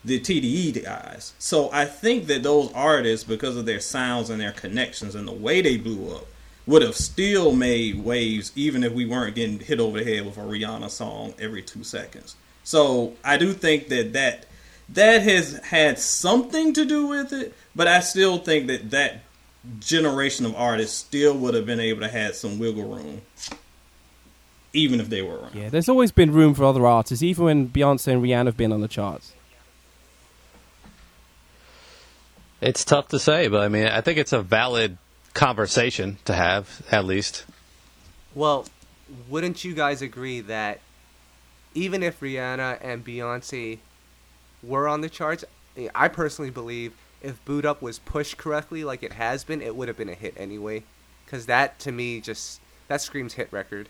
[0.06, 1.34] the TDE guys.
[1.40, 5.34] So I think that those artists, because of their sounds and their connections and the
[5.34, 6.28] way they blew up,
[6.68, 10.38] would have still made waves even if we weren't getting hit over the head with
[10.38, 12.36] a Rihanna song every two seconds.
[12.64, 14.46] So I do think that that
[14.90, 19.22] that has had something to do with it, but I still think that that
[19.80, 23.22] generation of artists still would have been able to have some wiggle room,
[24.74, 25.54] even if they were around.
[25.54, 28.74] Yeah, there's always been room for other artists, even when Beyonce and Rihanna have been
[28.74, 29.34] on the charts.
[32.62, 34.98] It's tough to say, but I mean, I think it's a valid
[35.36, 37.46] conversation to have, at least.
[38.34, 38.66] Well,
[39.30, 40.80] wouldn't you guys agree that
[41.76, 43.78] even if Rihanna and Beyonce
[44.64, 45.46] were on the charts,
[45.94, 49.88] I personally believe if Boo'd Up was pushed correctly like it has been, it would
[49.88, 50.84] have been a hit anyway.
[51.26, 53.90] Because that, to me, just that screams hit record.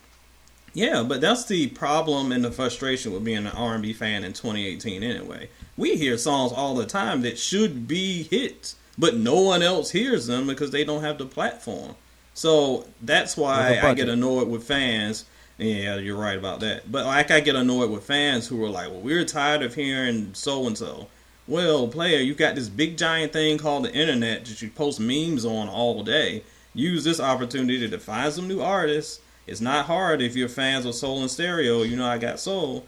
[0.73, 5.01] Yeah, but that's the problem and the frustration with being an R&B fan in 2018
[5.01, 5.49] anyway.
[5.75, 10.27] We hear songs all the time that should be hits, but no one else hears
[10.27, 11.95] them because they don't have the platform.
[12.33, 15.25] So that's why I get annoyed with fans.
[15.57, 16.91] Yeah, you're right about that.
[16.91, 20.35] But like I get annoyed with fans who are like, "Well, we're tired of hearing
[20.35, 21.07] so and so."
[21.47, 25.45] Well, player, you got this big giant thing called the internet that you post memes
[25.45, 26.43] on all day.
[26.73, 29.21] Use this opportunity to find some new artists.
[29.47, 31.83] It's not hard if you're fans of Soul in Stereo.
[31.83, 32.85] You know I got Soul.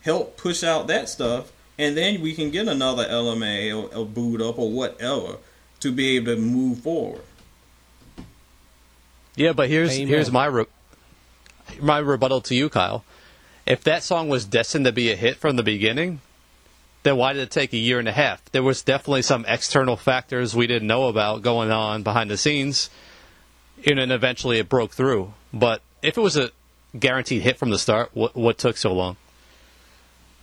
[0.00, 4.06] Help push out that stuff, and then we can get another Ella Mai or, or
[4.06, 5.36] Boo'd Up or whatever
[5.80, 7.22] to be able to move forward.
[9.36, 10.08] Yeah, but here's Amen.
[10.08, 10.66] here's my re-
[11.80, 13.04] my rebuttal to you, Kyle.
[13.66, 16.20] If that song was destined to be a hit from the beginning,
[17.02, 18.44] then why did it take a year and a half?
[18.52, 22.90] There was definitely some external factors we didn't know about going on behind the scenes,
[23.86, 25.32] and then eventually it broke through.
[25.52, 26.50] But if it was a
[26.98, 29.16] guaranteed hit from the start, what what took so long?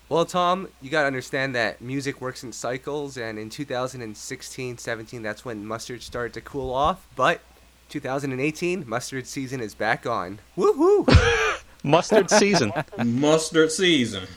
[0.07, 5.21] Well, Tom, you got to understand that music works in cycles, and in 2016 17,
[5.23, 7.07] that's when Mustard started to cool off.
[7.15, 7.41] But
[7.89, 10.39] 2018, Mustard season is back on.
[10.55, 11.61] Woohoo!
[11.83, 12.71] Mustard season.
[13.03, 14.27] Mustard season.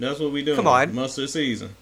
[0.00, 0.56] That's what we doing.
[0.56, 0.94] Come on.
[0.94, 1.76] mustard season.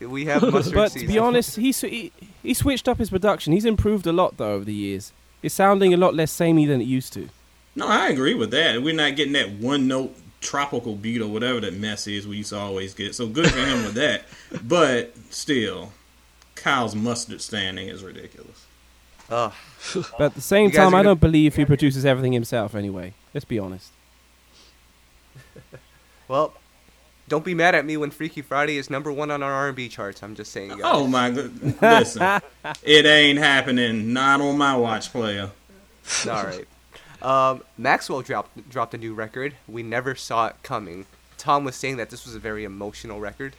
[0.00, 0.74] we have Mustard season.
[0.74, 1.08] but season.
[1.08, 3.52] to be honest, he, he he switched up his production.
[3.52, 5.12] He's improved a lot though over the years.
[5.42, 7.28] It's sounding a lot less samey than it used to.
[7.74, 8.82] No, I agree with that.
[8.82, 12.50] We're not getting that one note tropical beat or whatever that mess is we used
[12.50, 13.14] to always get.
[13.14, 14.24] So good for him with that.
[14.66, 15.92] But still,
[16.54, 18.66] Kyle's mustard standing is ridiculous.
[19.30, 19.52] Ugh.
[20.16, 22.74] But at the same time, I gonna- don't believe he produces everything himself.
[22.74, 23.92] Anyway, let's be honest.
[26.28, 26.52] Well,
[27.28, 30.22] don't be mad at me when Freaky Friday is number one on our R&B charts.
[30.22, 30.80] I'm just saying, guys.
[30.82, 32.22] Oh my good listen.
[32.82, 34.12] it ain't happening.
[34.12, 35.50] Not on my watch player.
[36.26, 36.66] All right.
[37.20, 39.54] Um, Maxwell dropped dropped a new record.
[39.66, 41.06] We never saw it coming.
[41.36, 43.54] Tom was saying that this was a very emotional record.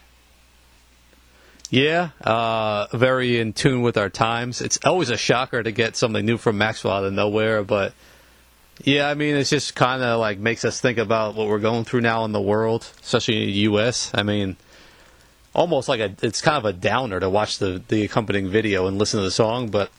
[1.69, 4.59] Yeah, uh, very in tune with our times.
[4.59, 7.93] It's always a shocker to get something new from Maxwell out of nowhere, but
[8.83, 11.83] yeah, I mean, it's just kind of like makes us think about what we're going
[11.83, 14.11] through now in the world, especially in the U.S.
[14.13, 14.55] I mean,
[15.53, 18.97] almost like a it's kind of a downer to watch the the accompanying video and
[18.97, 19.91] listen to the song, but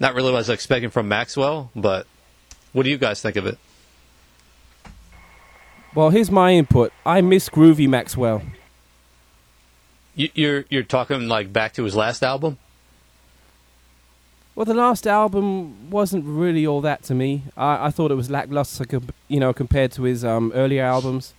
[0.00, 1.70] not really what I was expecting from Maxwell.
[1.76, 2.06] But
[2.72, 3.58] what do you guys think of it?
[5.94, 6.92] Well, here's my input.
[7.06, 8.42] I miss Groovy Maxwell.
[10.14, 12.58] You, you're you're talking like back to his last album.
[14.56, 17.42] Well, the last album wasn't really all that to me.
[17.58, 21.34] I, I thought it was lackluster, com- you know, compared to his um, earlier albums.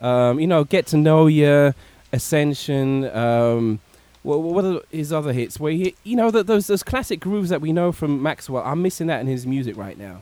[0.00, 1.72] Um, you know, Get to Know Ya,
[2.12, 3.04] Ascension.
[3.16, 3.80] Um,
[4.22, 5.58] what, what are his other hits?
[5.58, 8.62] Where he, you know, th those those classic grooves that we know from Maxwell.
[8.64, 10.20] I'm missing that in his music right now.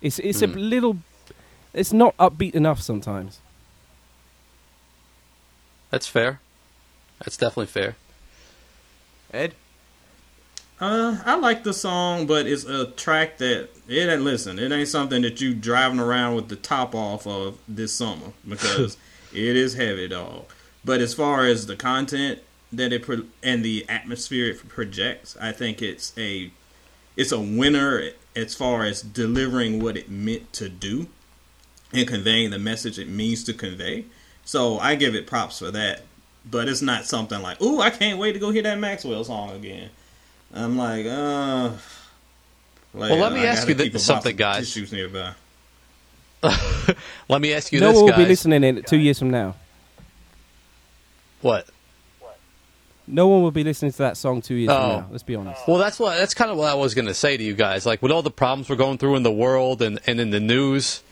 [0.00, 0.54] It's it's Mm.
[0.54, 0.96] a little,
[1.74, 3.40] it's not upbeat enough sometimes.
[5.90, 6.38] That's fair.
[7.18, 7.96] That's definitely fair.
[9.34, 9.54] Ed,
[10.80, 14.58] Uh, I like the song, but it's a track that it ain't listen.
[14.58, 18.96] It ain't something that you driving around with the top off of this summer because
[19.32, 20.44] it is heavy, dog.
[20.82, 22.38] But as far as the content
[22.72, 26.50] that it pro- and the atmosphere it projects, I think it's a
[27.14, 31.08] it's a winner as far as delivering what it meant to do
[31.92, 34.06] and conveying the message it means to convey.
[34.46, 36.02] So I give it props for that.
[36.50, 39.50] But it's not something like, "Ooh, I can't wait to go hear that Maxwell song
[39.50, 39.90] again."
[40.54, 41.70] I'm like, uh.
[42.92, 44.58] Well, let me I ask you th- keep a box something, guys.
[44.72, 45.32] Tissues nearby.
[47.28, 49.54] Let me ask you no this, one will be listening in two years from now.
[51.42, 51.68] What?
[53.06, 54.74] No one will be listening to that song two years Oh.
[54.80, 55.06] from now.
[55.10, 55.60] Let's be honest.
[55.68, 57.84] Well, that's what that's kind of what I was going to say to you guys.
[57.86, 60.40] Like with all the problems we're going through in the world and, and in the
[60.40, 61.02] news,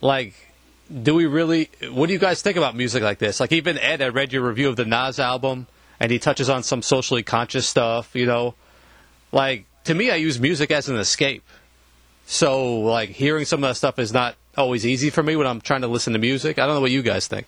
[0.00, 0.34] like,
[1.02, 1.70] do we really?
[1.90, 3.38] What do you guys think about music like this?
[3.40, 5.66] Like even Ed, I read your review of the Nas album,
[6.00, 8.10] and he touches on some socially conscious stuff.
[8.14, 8.54] You know,
[9.32, 11.42] like to me, I use music as an escape.
[12.26, 15.60] So like hearing some of that stuff is not always easy for me when I'm
[15.60, 16.58] trying to listen to music.
[16.58, 17.46] I don't know what you guys think.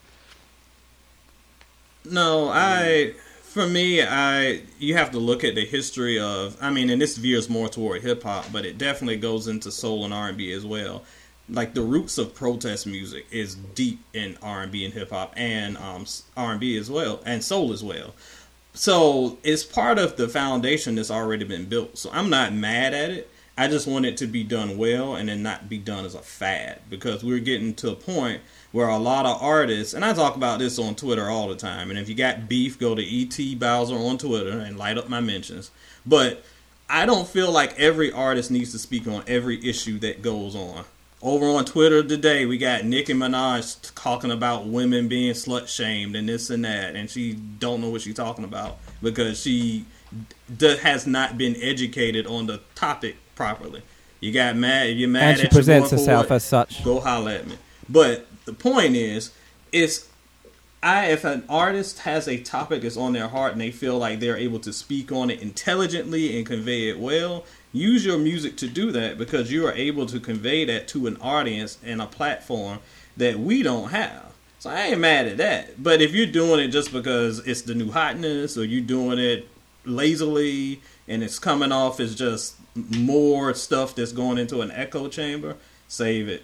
[2.04, 6.56] No, I for me, I you have to look at the history of.
[6.60, 10.04] I mean, and this veers more toward hip hop, but it definitely goes into soul
[10.04, 11.04] and R and B as well.
[11.48, 15.34] Like the roots of protest music is deep in R and B and hip hop
[15.36, 18.14] and um, R and B as well and soul as well.
[18.80, 21.98] So it's part of the foundation that's already been built.
[21.98, 23.30] So I'm not mad at it.
[23.58, 26.22] I just want it to be done well and then not be done as a
[26.22, 28.40] fad because we're getting to a point
[28.72, 31.90] where a lot of artists, and I talk about this on Twitter all the time.
[31.90, 35.20] And if you got beef, go to ET Bowser on Twitter and light up my
[35.20, 35.70] mentions.
[36.06, 36.42] But
[36.88, 40.86] I don't feel like every artist needs to speak on every issue that goes on.
[41.22, 46.26] Over on Twitter today, we got Nicki Minaj talking about women being slut shamed and
[46.26, 49.84] this and that, and she don't know what she's talking about because she
[50.56, 53.82] d- has not been educated on the topic properly.
[54.20, 54.88] You got mad.
[54.88, 56.82] If you're mad And she presents herself what, as such.
[56.84, 57.56] Go holler at me.
[57.86, 59.30] But the point is,
[59.72, 60.08] is
[60.82, 64.18] I if an artist has a topic that's on their heart and they feel like
[64.18, 68.66] they're able to speak on it intelligently and convey it well, use your music to
[68.66, 72.78] do that because you are able to convey that to an audience and a platform
[73.16, 74.32] that we don't have.
[74.58, 75.82] So I ain't mad at that.
[75.82, 79.48] But if you're doing it just because it's the new hotness or you're doing it
[79.84, 85.56] lazily and it's coming off as just more stuff that's going into an echo chamber,
[85.88, 86.42] save it.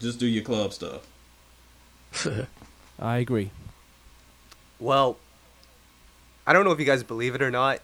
[0.00, 1.06] Just do your club stuff.
[2.98, 3.50] I agree.
[4.80, 5.18] Well,
[6.46, 7.80] I don't know if you guys believe it or not,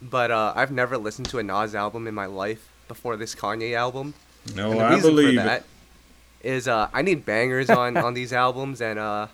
[0.00, 3.74] but uh, I've never listened to a Nas album in my life before this Kanye
[3.74, 4.14] album.
[4.54, 5.64] No, And the I reason believe for that
[6.42, 9.26] is uh, I need bangers on, on these albums, and uh,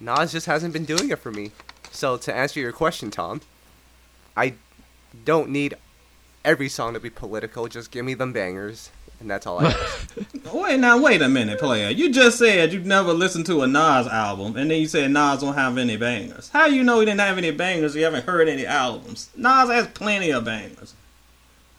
[0.00, 1.50] Nas just hasn't been doing it for me.
[1.90, 3.40] So to answer your question, Tom,
[4.36, 4.54] I
[5.24, 5.74] don't need
[6.44, 7.68] every song to be political.
[7.68, 10.16] Just give me them bangers, and that's all I ask.
[10.52, 11.90] Wait now, wait a minute, player.
[11.90, 15.40] You just said you've never listened to a Nas album, and then you said Nas
[15.40, 16.48] don't have any bangers.
[16.50, 17.94] How you know he didn't have any bangers?
[17.96, 19.30] You haven't heard any albums.
[19.36, 20.94] Nas has plenty of bangers.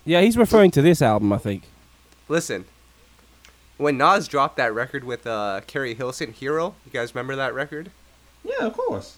[0.06, 1.64] Yeah, he's referring to this album, I think.
[2.30, 2.66] Listen,
[3.78, 7.92] when Nas dropped that record with uh, Keri Hilson, Hero, you guys remember that record?
[8.44, 9.18] Yeah, of course.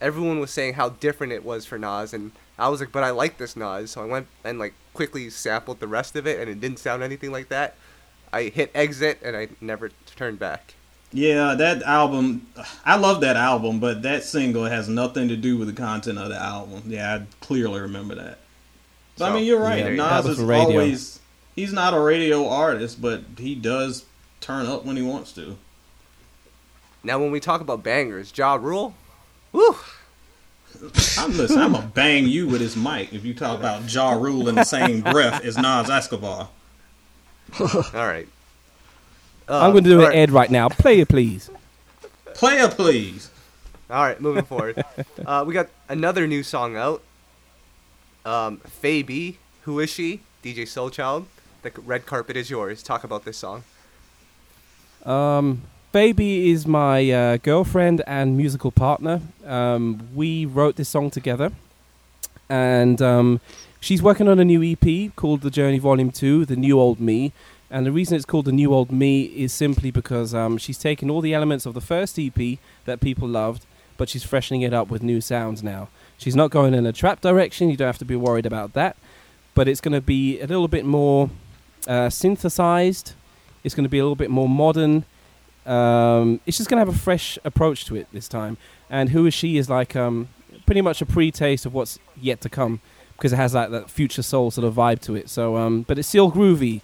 [0.00, 3.10] Everyone was saying how different it was for Nas, and I was like, but I
[3.10, 6.50] like this Nas, so I went and like quickly sampled the rest of it, and
[6.50, 7.74] it didn't sound anything like that.
[8.32, 10.74] I hit exit, and I never turned back.
[11.12, 12.46] Yeah, that album.
[12.84, 16.28] I love that album, but that single has nothing to do with the content of
[16.28, 16.82] the album.
[16.86, 18.38] Yeah, I clearly remember that.
[19.16, 19.78] So, I mean, you're right.
[19.78, 21.18] yeah, Nas is always.
[21.56, 24.04] He's not a radio artist, but he does
[24.40, 25.56] turn up when he wants to.
[27.02, 28.94] Now, when we talk about bangers, Ja Rule,
[29.52, 29.76] woo,
[31.18, 31.58] I'm listen.
[31.58, 34.64] I'm gonna bang you with his mic if you talk about Ja Rule in the
[34.64, 36.48] same breath as Nas Escobar.
[37.60, 38.28] all right.
[39.48, 40.16] I'm going to do an right.
[40.16, 40.68] Ed right now.
[40.68, 41.50] Play it, please.
[42.34, 43.30] Player, please.
[43.90, 44.84] All right, moving forward.
[45.26, 47.02] Uh, we got another new song out.
[48.24, 50.20] Um, Faye B, who is she?
[50.44, 51.24] DJ Soulchild.
[51.62, 52.82] The red carpet is yours.
[52.82, 53.64] Talk about this song.
[55.04, 59.20] Um, Baby is my uh, girlfriend and musical partner.
[59.44, 61.50] Um, we wrote this song together,
[62.48, 63.40] and um,
[63.80, 67.32] she's working on a new EP called The Journey Volume Two, The New Old Me.
[67.72, 71.10] And the reason it's called The New Old Me is simply because um, she's taken
[71.10, 74.90] all the elements of the first EP that people loved, but she's freshening it up
[74.90, 75.88] with new sounds now.
[76.18, 77.68] She's not going in a trap direction.
[77.68, 78.96] You don't have to be worried about that.
[79.56, 81.30] But it's going to be a little bit more
[81.88, 83.14] uh, synthesized
[83.64, 85.04] It's going to be a little bit more modern.
[85.66, 88.56] Um, it's just going to have a fresh approach to it this time.
[88.88, 90.28] And Who Is She is like um,
[90.66, 92.80] pretty much a pre-taste of what's yet to come
[93.16, 95.28] because it has like that future soul sort of vibe to it.
[95.28, 96.80] So, um, but it's still groovy.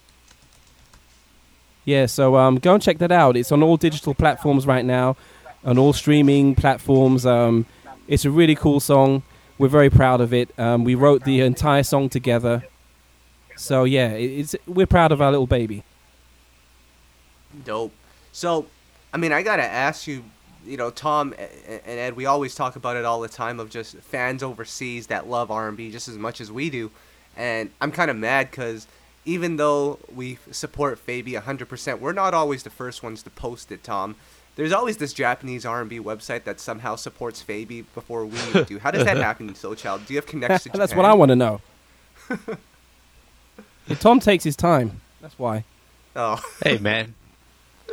[1.86, 3.36] Yeah, so um, go and check that out.
[3.36, 5.16] It's on all digital platforms right now,
[5.64, 7.24] on all streaming platforms.
[7.24, 7.64] Um,
[8.08, 9.22] it's a really cool song.
[9.56, 10.50] We're very proud of it.
[10.58, 12.64] Um, we wrote the entire song together.
[13.56, 15.84] So yeah, it's we're proud of our little baby.
[17.64, 17.92] Dope.
[18.37, 18.66] So,
[19.14, 20.22] I mean, I gotta ask you,
[20.66, 23.96] you know, Tom and Ed, we always talk about it all the time of just
[23.96, 26.90] fans overseas that love R&B just as much as we do,
[27.35, 28.87] and I'm kind of mad because
[29.25, 33.83] even though we support Fabi 100%, we're not always the first ones to post it,
[33.83, 34.16] Tom.
[34.57, 38.79] There's always this Japanese R&B website that somehow supports Fabi before we do.
[38.79, 40.05] How does that happen, Soul Child?
[40.05, 40.79] Do you have connections to Japan?
[40.81, 41.62] That's what I want to know.
[43.99, 45.01] Tom takes his time.
[45.22, 45.64] That's why.
[46.14, 46.38] Oh.
[46.62, 47.14] Hey, man.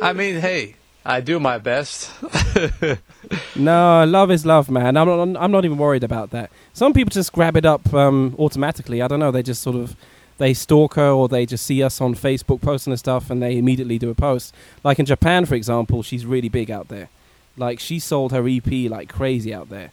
[0.02, 2.10] I mean, hey, I do my best.
[3.56, 4.96] no, love is love, man.
[4.96, 5.42] I'm not.
[5.42, 6.50] I'm not even worried about that.
[6.72, 9.02] Some people just grab it up um, automatically.
[9.02, 9.30] I don't know.
[9.30, 9.96] They just sort of
[10.38, 13.56] they stalk her or they just see us on Facebook posting the stuff and they
[13.56, 14.54] immediately do a post.
[14.82, 17.08] Like in Japan, for example, she's really big out there.
[17.56, 19.92] Like she sold her EP like crazy out there.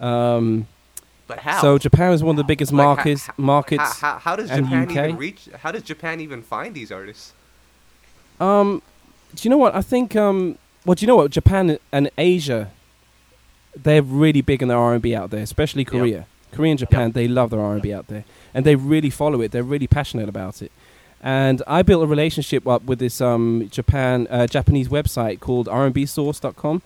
[0.00, 0.66] Um,
[1.28, 1.60] but how?
[1.60, 3.26] So Japan is one of the biggest Like, markets.
[3.26, 3.98] how, markets.
[4.00, 4.90] How, how, how does Japan UK?
[4.90, 5.48] even reach?
[5.60, 7.34] How does Japan even find these artists?
[8.40, 8.82] Um,
[9.34, 9.74] do you know what?
[9.74, 10.16] I think.
[10.16, 11.30] Um, well, do you know what?
[11.30, 12.70] Japan and Asia,
[13.76, 16.26] they're really big in their R and B out there, especially Korea.
[16.52, 19.40] Korea and Japan, they love their R and B out there, and they really follow
[19.42, 19.52] it.
[19.52, 20.72] They're really passionate about it.
[21.20, 26.82] And I built a relationship up with this um, Japan uh, Japanese website called rnbsource.com.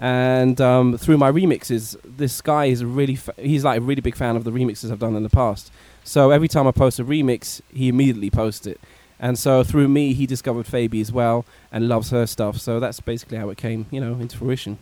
[0.00, 4.16] And um, through my remixes, this guy is really fa- he's like a really big
[4.16, 5.72] fan of the remixes I've done in the past.
[6.04, 8.80] So every time I post a remix, he immediately posts it.
[9.20, 12.58] And so through me, he discovered Fabi as well and loves her stuff.
[12.58, 14.78] So that's basically how it came, you know, into fruition.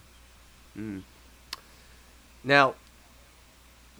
[0.76, 1.02] Mm.
[2.44, 2.74] Now,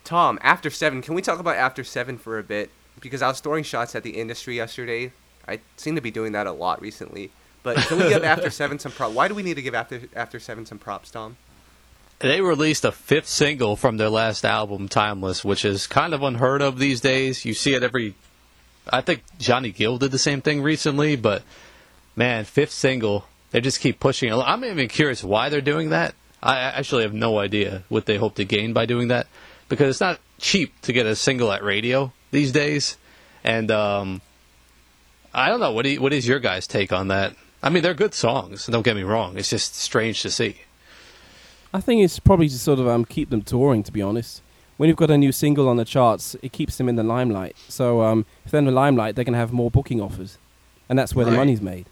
[0.04, 2.70] Tom, After Seven, can we talk about After Seven for a bit?
[3.00, 5.12] Because I was throwing shots at the industry yesterday.
[5.48, 7.30] I seem to be doing that a lot recently.
[7.62, 9.14] But can we give After Seven some props?
[9.14, 11.36] Why do we need to give After After Seven some props, Tom?
[12.20, 16.62] They released a fifth single from their last album, Timeless, which is kind of unheard
[16.62, 17.44] of these days.
[17.44, 18.14] You see it every.
[18.90, 21.42] I think Johnny Gill did the same thing recently, but
[22.14, 24.32] man, fifth single, they just keep pushing.
[24.32, 26.14] I'm even curious why they're doing that.
[26.42, 29.26] I actually have no idea what they hope to gain by doing that
[29.68, 32.96] because it's not cheap to get a single at radio these days.
[33.42, 34.20] And um,
[35.34, 35.72] I don't know.
[35.72, 37.34] What, do you, what is your guys' take on that?
[37.62, 38.66] I mean, they're good songs.
[38.66, 39.36] Don't get me wrong.
[39.36, 40.60] It's just strange to see.
[41.72, 44.42] I think it's probably to sort of um, keep them touring, to be honest.
[44.76, 47.56] When you've got a new single on the charts, it keeps them in the limelight.
[47.68, 50.36] So um, if they're in the limelight, they're going to have more booking offers.
[50.88, 51.86] And that's where the money's made.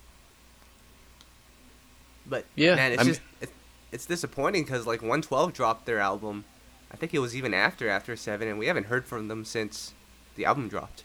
[2.26, 3.50] But Yeah, man, it's I'm- just it,
[3.92, 6.44] it's disappointing because like 112 dropped their album.
[6.92, 9.92] I think it was even after After Seven, and we haven't heard from them since
[10.36, 11.02] the album dropped.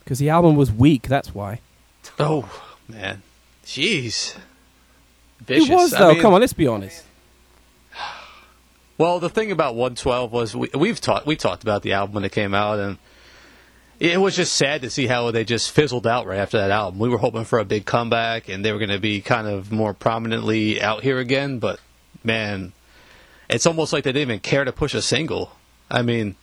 [0.00, 1.60] Because the album was weak, that's why.
[2.18, 2.50] Oh
[2.88, 3.22] man,
[3.64, 4.36] jeez.
[5.40, 5.68] Vicious.
[5.68, 6.12] It was, I though.
[6.14, 7.04] mean- Come on, let's be honest.
[8.98, 12.24] Well, the thing about 112 was we, we've talked we talked about the album when
[12.24, 12.98] it came out, and
[14.00, 16.98] it was just sad to see how they just fizzled out right after that album.
[16.98, 19.70] We were hoping for a big comeback, and they were going to be kind of
[19.70, 21.60] more prominently out here again.
[21.60, 21.78] But
[22.24, 22.72] man,
[23.48, 25.52] it's almost like they didn't even care to push a single.
[25.88, 26.34] I mean,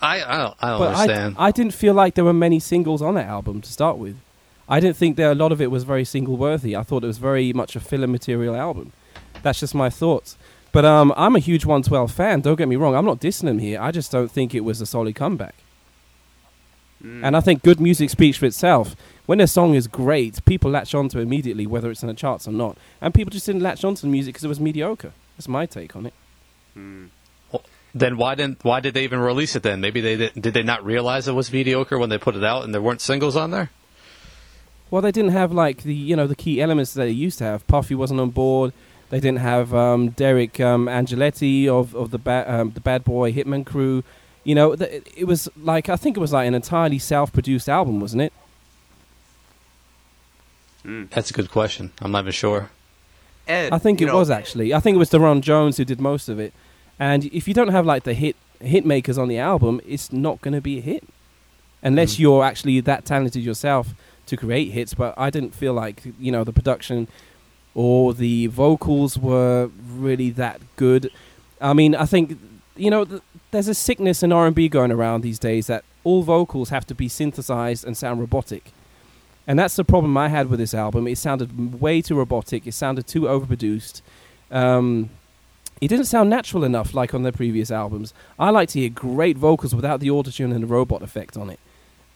[0.00, 1.36] I I don't I don't understand.
[1.38, 4.16] I, I didn't feel like there were many singles on that album to start with.
[4.70, 6.74] I didn't think that a lot of it was very single worthy.
[6.74, 8.92] I thought it was very much a filler material album.
[9.42, 10.38] That's just my thoughts.
[10.72, 12.40] But um, I'm a huge 112 fan.
[12.40, 12.94] Don't get me wrong.
[12.94, 13.80] I'm not dissing them here.
[13.80, 15.54] I just don't think it was a solid comeback.
[17.04, 17.24] Mm.
[17.24, 18.96] And I think good music speaks for itself.
[19.26, 22.48] When a song is great, people latch onto it immediately, whether it's in the charts
[22.48, 22.78] or not.
[23.00, 25.12] And people just didn't latch onto the music because it was mediocre.
[25.36, 26.14] That's my take on it.
[26.76, 27.10] Mm.
[27.94, 29.82] then why didn't why did they even release it then?
[29.82, 32.64] Maybe they did, did they not realize it was mediocre when they put it out
[32.64, 33.70] and there weren't singles on there?
[34.90, 37.44] Well, they didn't have like the you know the key elements that they used to
[37.44, 37.66] have.
[37.66, 38.72] Puffy wasn't on board.
[39.12, 43.30] They didn't have um, Deric um, Angelettie of of the ba- um, the Bad Boy
[43.30, 44.02] Hitman Crew.
[44.42, 47.68] You know, th- it, it was like I think it was like an entirely self-produced
[47.68, 48.32] album, wasn't it?
[50.86, 51.10] Mm.
[51.10, 51.92] That's a good question.
[52.00, 52.70] I'm not even sure.
[53.46, 54.72] Ed, I think it know, was actually.
[54.72, 56.52] I think it was Daron Jones who did most of it.
[56.98, 60.40] And if you don't have like the hit hit makers on the album, it's not
[60.40, 61.04] going to be a hit
[61.82, 62.18] unless Mm.
[62.20, 63.94] you're actually that talented yourself
[64.26, 64.94] to create hits.
[64.94, 67.08] But I didn't feel like you know the production
[67.74, 71.10] or the vocals were really that good.
[71.60, 72.38] I mean, I think
[72.76, 76.70] you know th- there's a sickness in R&B going around these days that all vocals
[76.70, 78.72] have to be synthesized and sound robotic.
[79.46, 81.06] And that's the problem I had with this album.
[81.06, 82.66] It sounded way too robotic.
[82.66, 84.00] It sounded too overproduced.
[84.50, 85.10] Um,
[85.80, 88.14] it didn't sound natural enough, like on their previous albums.
[88.38, 91.58] I like to hear great vocals without the autotune and the robot effect on it,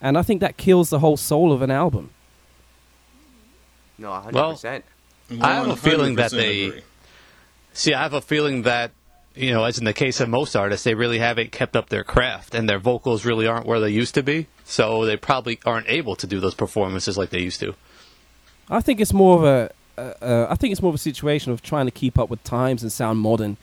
[0.01, 2.11] and I think that kills the whole soul of an album.
[3.99, 4.33] No, 100%.
[4.33, 4.83] Well,
[5.41, 6.81] I have a feeling that they- agree.
[7.73, 8.93] See, I have a feeling that,
[9.35, 12.05] you know, as in the case of most artists, they really haven't kept up their
[12.05, 14.47] craft, and their vocals really aren't where they used to be.
[14.65, 17.75] So they probably aren't able to do those performances like they used to.
[18.71, 21.53] I think it's more of a, uh, uh, I think it's more of a situation
[21.53, 23.59] of trying to keep up with times and sound modern,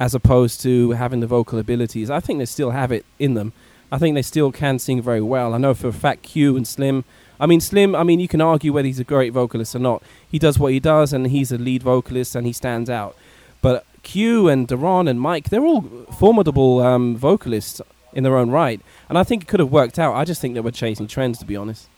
[0.00, 2.08] as opposed to having the vocal abilities.
[2.10, 3.52] I think they still have it in them.
[3.92, 5.52] I think they still can sing very well.
[5.52, 7.04] I know for a fact Q and Slim.
[7.40, 7.96] I mean Slim.
[7.96, 10.02] I mean you can argue whether he's a great vocalist or not.
[10.30, 13.16] He does what he does, and he's a lead vocalist, and he stands out.
[13.62, 15.82] But Q and Daron and Mike, they're all
[16.18, 17.80] formidable um, vocalists
[18.12, 20.14] in their own right, and I think it could have worked out.
[20.14, 21.88] I just think they were chasing trends, to be honest.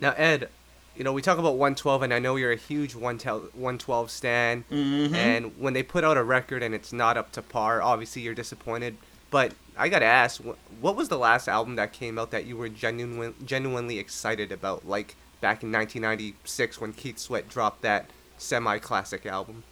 [0.00, 0.48] Now, Ed,
[0.96, 4.64] you know, we talk about 112, and I know you're a huge 112 112 stan.
[4.70, 5.14] Mhm.
[5.14, 8.34] And when they put out a record and it's not up to par, obviously you're
[8.34, 8.96] disappointed.
[9.34, 10.40] But I gotta ask,
[10.80, 14.86] what was the last album that came out that you were genuine, genuinely excited about?
[14.86, 19.64] Like back in 1996 when Keith Sweat dropped that semi-classic album.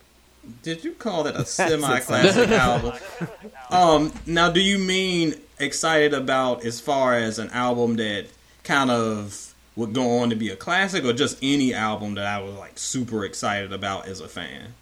[0.65, 2.95] Did you call that a semi-classic album?
[3.71, 8.27] Um, now, do you mean excited about as far as an album that
[8.65, 12.43] kind of would go on to be a classic, or just any album that I
[12.43, 14.75] was like super excited about as a fan?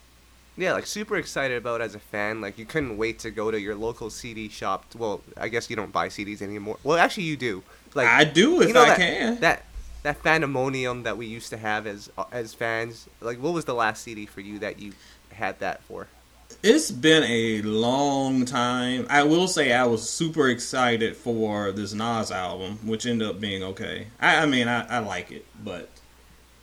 [0.57, 2.41] Yeah, like super excited about as a fan.
[2.41, 4.85] Like you couldn't wait to go to your local CD shop.
[4.97, 6.77] Well, I guess you don't buy CDs anymore.
[6.83, 7.63] Well, actually you do.
[7.93, 9.39] Like I do if you know I that, can.
[9.39, 9.63] That
[10.03, 13.07] that fandemonium that we used to have as uh, as fans.
[13.21, 14.93] Like, what was the last CD for you that you
[15.31, 16.07] had that for?
[16.63, 19.07] It's been a long time.
[19.09, 23.63] I will say I was super excited for this Nas album, which ended up being
[23.63, 24.07] okay.
[24.19, 25.89] I, I mean, I, I like it, but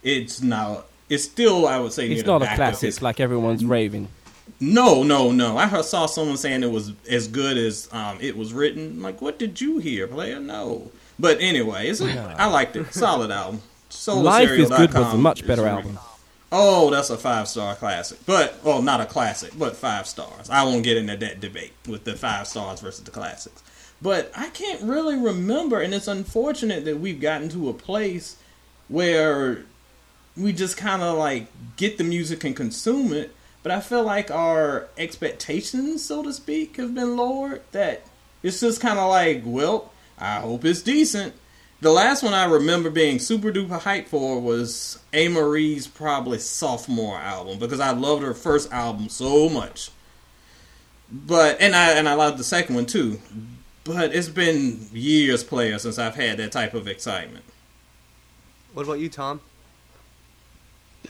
[0.02, 0.86] it's not.
[1.08, 4.08] It's still, I would say, It's not a classic like everyone's raving.
[4.60, 5.56] No, no, no.
[5.56, 8.92] I heard, saw someone saying it was as good as um, it was written.
[8.92, 10.40] I'm like, what did you hear, player?
[10.40, 10.90] No.
[11.18, 12.92] But anyway, it's a, I liked it.
[12.92, 13.62] Solid album.
[14.06, 15.98] Life is Good was a much better album.
[16.50, 18.18] Oh, that's a five star classic.
[18.24, 20.48] But well, not a classic, but five stars.
[20.48, 23.62] I won't get into that debate with the five stars versus the classics.
[24.00, 28.36] But I can't really remember, and it's unfortunate that we've gotten to a place
[28.88, 29.64] where
[30.38, 33.34] we just kind of like get the music and consume it.
[33.62, 37.62] But I feel like our expectations, so to speak, have been lowered.
[37.72, 38.02] That
[38.42, 41.34] it's just kind of like, well, I hope it's decent.
[41.80, 47.58] The last one I remember being super duper hyped for was Amerie's probably sophomore album
[47.58, 49.90] because I loved her first album so much.
[51.10, 53.20] But and I and I loved the second one too.
[53.84, 57.44] But it's been years, player, since I've had that type of excitement.
[58.74, 59.40] What about you, Tom?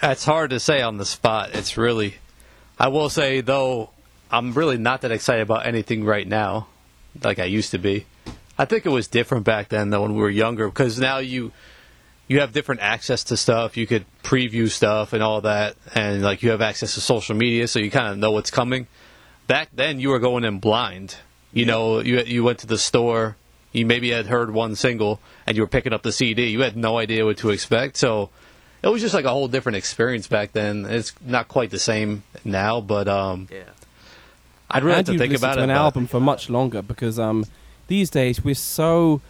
[0.02, 1.50] It's hard to say on the spot.
[1.54, 2.16] It's really.
[2.78, 3.90] I will say though,
[4.30, 6.68] I'm really not that excited about anything right now,
[7.22, 8.06] like I used to be.
[8.58, 11.52] I think it was different back then though when we were younger because now you
[12.28, 13.76] you have different access to stuff.
[13.76, 17.66] You could preview stuff and all that, and like you have access to social media,
[17.66, 18.86] so you kind of know what's coming.
[19.46, 21.16] Back then, you were going in blind.
[21.52, 23.36] You know, you you went to the store.
[23.72, 26.48] You maybe had heard one single, and you were picking up the CD.
[26.48, 28.30] You had no idea what to expect, so
[28.82, 30.86] it was just like a whole different experience back then.
[30.86, 33.62] It's not quite the same now, but um, Yeah.
[34.70, 35.64] I'd really have to you've think about to it.
[35.64, 37.44] an but- album for much longer because um,
[37.88, 39.20] these days we're so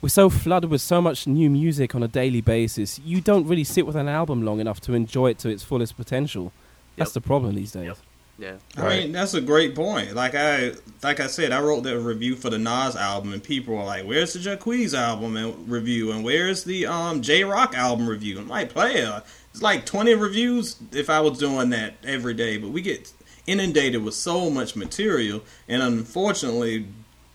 [0.00, 2.98] we're so flooded with so much new music on a daily basis.
[3.04, 5.96] You don't really sit with an album long enough to enjoy it to its fullest
[5.96, 6.52] potential.
[6.96, 7.14] That's Yep.
[7.14, 7.86] the problem these days.
[7.86, 7.98] Yep.
[8.40, 8.54] Yeah.
[8.76, 9.02] I Right.
[9.02, 10.14] mean, that's a great point.
[10.14, 10.72] Like I,
[11.02, 14.06] like I said, I wrote that review for the Nas album, and people were like,
[14.06, 16.10] "Where's the Jacquees album and review?
[16.10, 19.22] And where's the um J Rock album review?" I'm like, "Player,
[19.52, 23.12] it's like 20 reviews if I was doing that every day." But we get
[23.46, 26.86] inundated with so much material, and unfortunately,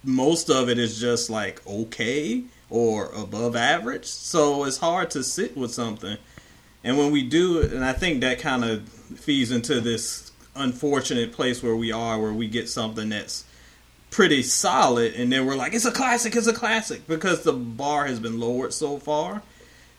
[0.04, 4.06] most of it is just like okay or above average.
[4.06, 6.18] So it's hard to sit with something.
[6.84, 11.62] And when we do and I think that kind of feeds into this unfortunate place
[11.62, 13.46] where we are, where we get something that's
[14.10, 18.06] pretty solid, and then we're like, it's a classic, it's a classic, because the bar
[18.06, 19.42] has been lowered so far.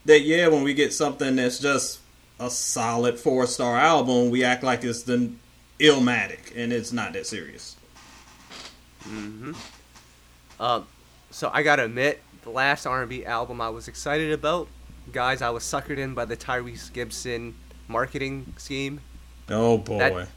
[0.07, 2.01] That, yeah, when we get something that's just
[2.39, 5.33] a solid four star album, we act like it's the
[5.79, 7.77] Illmatic, and it's not that serious.
[9.03, 9.53] Hmm.
[10.59, 10.87] Um,
[11.31, 14.69] so I gotta admit, the last R&B album I was excited about,
[15.13, 17.55] guys, I was suckered in by the Tyrese Gibson
[17.89, 19.01] marketing scheme.
[19.51, 19.99] Oh boy.
[19.99, 20.29] That-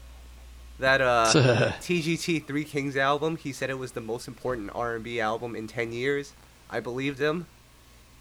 [0.80, 1.26] That uh,
[1.80, 5.92] TGT Three Kings album, he said it was the most important R&B album in ten
[5.92, 6.32] years.
[6.70, 7.46] I believed him.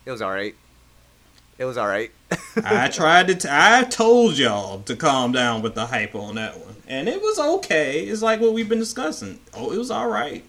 [0.05, 0.55] It was all right.
[1.57, 2.11] It was all right.
[2.63, 3.35] I tried to.
[3.35, 7.21] T- I told y'all to calm down with the hype on that one, and it
[7.21, 8.01] was okay.
[8.01, 9.39] It's like what we've been discussing.
[9.53, 10.43] Oh, it was all right.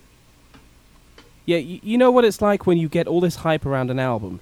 [1.47, 3.99] Yeah, you, you know what it's like when you get all this hype around an
[3.99, 4.41] album,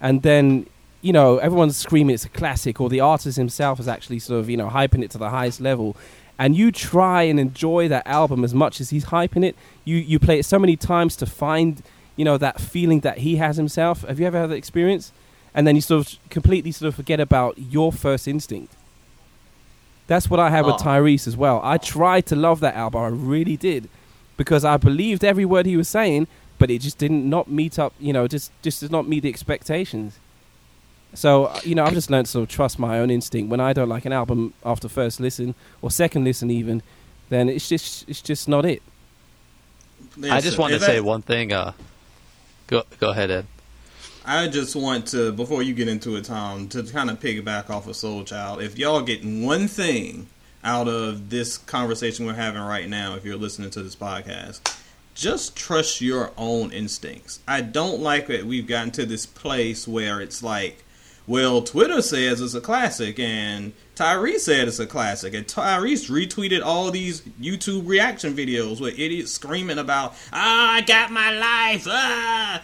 [0.00, 0.68] and then
[1.00, 4.48] you know everyone's screaming it's a classic, or the artist himself is actually sort of
[4.48, 5.96] you know hyping it to the highest level,
[6.38, 9.56] and you try and enjoy that album as much as he's hyping it.
[9.84, 11.82] You you play it so many times to find
[12.16, 14.02] you know that feeling that he has himself.
[14.02, 15.12] Have you ever had that experience?
[15.54, 18.72] And then you sort of completely sort of forget about your first instinct.
[20.06, 20.84] That's what I had with Oh.
[20.84, 21.60] Tyrese as well.
[21.64, 23.88] I tried to love that album, I really did,
[24.36, 26.26] because I believed every word he was saying,
[26.58, 27.94] but it just didn't not meet up.
[27.98, 30.18] You know, just just did not meet the expectations.
[31.14, 33.50] So uh, you know, I've just learned to sort of trust my own instinct.
[33.50, 36.82] When I don't like an album after first listen or second listen, even,
[37.28, 38.82] then it's just it's just not it.
[40.22, 41.52] I just Listen, wanted if to say that- one thing.
[41.52, 41.72] Uh,
[42.66, 43.46] go go ahead, Ed.
[44.26, 47.86] I just want to, before you get into it, Tom, to kind of piggyback off
[47.86, 48.62] of Soul Child.
[48.62, 50.28] If y'all get one thing
[50.62, 54.78] out of this conversation we're having right now, if you're listening to this podcast,
[55.14, 57.40] just trust your own instincts.
[57.46, 60.86] I don't like that we've gotten to this place where it's like,
[61.26, 66.62] well, Twitter says it's a classic, and Tyrese said it's a classic, and Tyrese retweeted
[66.62, 72.62] all these YouTube reaction videos with idiots screaming about, "Ah, I got my life!" Ah,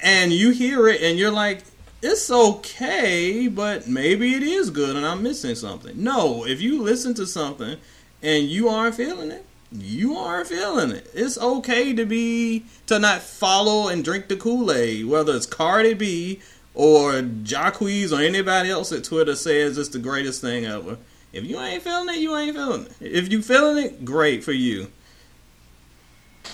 [0.00, 1.64] and you hear it, and you're like,
[2.02, 7.14] "It's okay, but maybe it is good, and I'm missing something." No, if you listen
[7.14, 7.78] to something
[8.22, 11.10] and you aren't feeling it, you aren't feeling it.
[11.14, 15.94] It's okay to be to not follow and drink the Kool Aid, whether it's Cardi
[15.94, 16.40] B
[16.74, 20.98] or Jacquees or anybody else at Twitter says it's the greatest thing ever.
[21.32, 22.92] If you ain't feeling it, you ain't feeling it.
[23.00, 24.88] If you feeling it, great for you.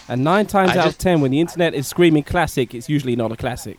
[0.09, 3.17] And nine times I out of ten, when the internet is screaming classic, it's usually
[3.17, 3.79] not a classic.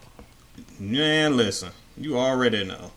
[0.79, 2.91] Man, listen, you already know.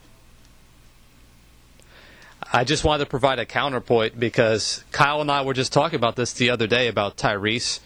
[2.52, 6.16] I just wanted to provide a counterpoint because Kyle and I were just talking about
[6.16, 7.80] this the other day about Tyrese.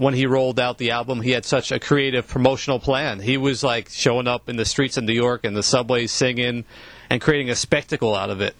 [0.00, 3.20] When he rolled out the album, he had such a creative promotional plan.
[3.20, 6.64] He was like showing up in the streets of New York and the subways singing
[7.10, 8.56] and creating a spectacle out of it.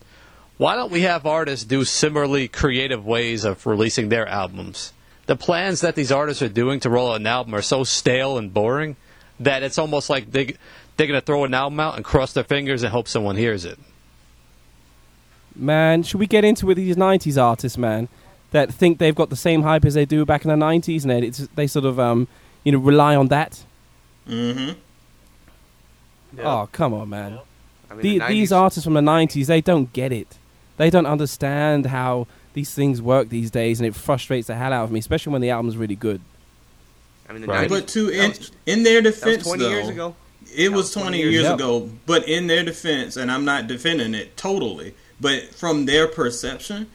[0.59, 4.93] Why don't we have artists do similarly creative ways of releasing their albums?
[5.24, 8.36] The plans that these artists are doing to roll out an album are so stale
[8.36, 8.97] and boring
[9.38, 10.57] that it's almost like they,
[10.99, 13.64] they're going to throw an album out and cross their fingers and hope someone hears
[13.64, 13.78] it.
[15.57, 18.09] Man, should we get into with these '90s artists, man,
[18.53, 21.11] that think they've got the same hype as they do back in the '90s, and
[21.11, 22.26] they, it's, they sort of, um,
[22.64, 23.64] you know, rely on that?
[24.28, 24.72] Mm-hmm.
[26.38, 27.38] Oh, come on, man.
[27.90, 30.38] I mean, The, the these artists from the '90s, they don't get it.
[30.76, 34.84] They don't understand how these things work these days, and it frustrates the hell out
[34.84, 36.20] of me, especially when the album's really good.
[37.28, 37.68] I mean, the Right.
[37.68, 40.16] 90s, But to in, was- in their defense, 20 though, years ago.
[40.57, 41.55] it was was 20 20 years years Yep.
[41.55, 41.90] ago.
[42.07, 46.88] But in their defense, and I'm not defending it totally, but from their perception,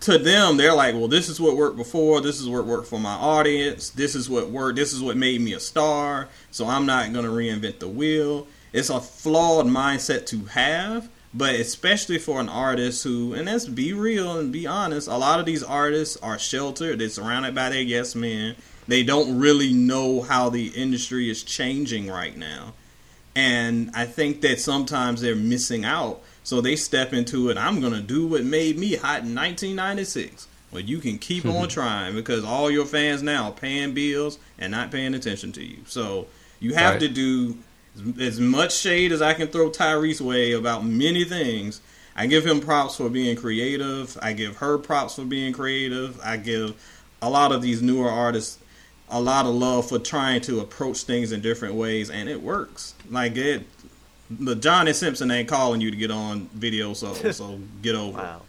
[0.00, 2.20] to them, they're like, well, this is what worked before.
[2.20, 3.90] This is what worked for my audience.
[3.90, 4.76] This is what worked.
[4.76, 6.28] This is what made me a star.
[6.50, 8.46] So I'm not going to reinvent the wheel.
[8.72, 13.94] It's a flawed mindset to have, but especially for an artist who, and let's be
[13.94, 16.98] real and be honest, a lot of these artists are sheltered.
[16.98, 18.56] They're surrounded by their yes men.
[18.86, 22.74] They don't really know how the industry is changing right now.
[23.34, 26.22] And I think that sometimes they're missing out.
[26.48, 27.58] So they step into it.
[27.58, 30.48] I'm going to do what made me hot in 1996.
[30.72, 34.70] Well, you can keep on trying because all your fans now are paying bills and
[34.72, 35.76] not paying attention to you.
[35.86, 36.26] So
[36.58, 37.00] you have Right.
[37.00, 37.58] to do
[37.94, 41.82] as- as much shade as I can throw Tyrese way about many things.
[42.16, 44.16] I give him props for being creative.
[44.22, 46.18] I give her props for being creative.
[46.24, 46.72] I give
[47.20, 48.56] a lot of these newer artists
[49.10, 52.94] a lot of love for trying to approach things in different ways, and it works.
[53.10, 53.64] Like it,
[54.30, 58.18] the Johnny Simpson ain't calling you to get on video, so so get over.
[58.18, 58.22] it.
[58.22, 58.42] Wow.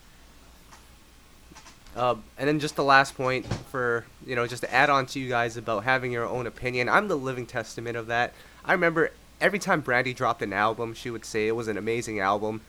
[1.96, 5.20] Uh, and then just the last point for you know just to add on to
[5.20, 6.88] you guys about having your own opinion.
[6.88, 8.34] I'm the living testament of that.
[8.64, 9.12] I remember
[9.42, 12.62] every time Brandy dropped an album, she would say it was an amazing album,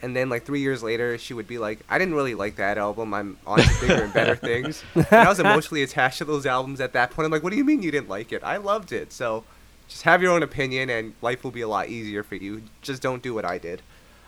[0.00, 2.78] and then like three years later, she would be like, "I didn't really like that
[2.78, 3.12] album.
[3.14, 6.80] I'm on to bigger and better things." And I was emotionally attached to those albums
[6.80, 7.26] at that point.
[7.26, 8.42] I'm like, "What do you mean you didn't like it?
[8.42, 9.44] I loved it." So
[9.88, 12.62] just have your own opinion, and life will be a lot easier for you.
[12.82, 13.82] Just don't do what I did.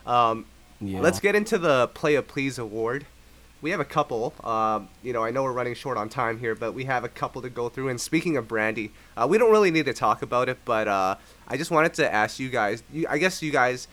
[0.05, 0.45] Um,
[0.79, 0.99] Yeah.
[1.01, 3.05] Let's get into the Player Please award.
[3.63, 4.35] We have a couple.
[4.43, 7.09] Um, you know, I know we're running short on time here, but we have a
[7.09, 7.89] couple to go through.
[7.89, 11.15] And speaking of Brandy, uh, we don't really need to talk about it, but uh,
[11.47, 12.83] I just wanted to ask you guys.
[12.93, 13.87] You, I guess you guys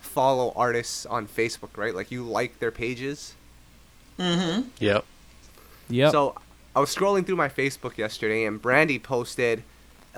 [0.00, 1.92] follow artists on Facebook, right?
[1.94, 3.34] Like you like their pages.
[4.20, 4.68] Mm-hmm.
[4.78, 5.04] Yep.
[5.88, 6.12] Yep.
[6.12, 6.36] So
[6.76, 9.64] I was scrolling through my Facebook yesterday, and Brandy posted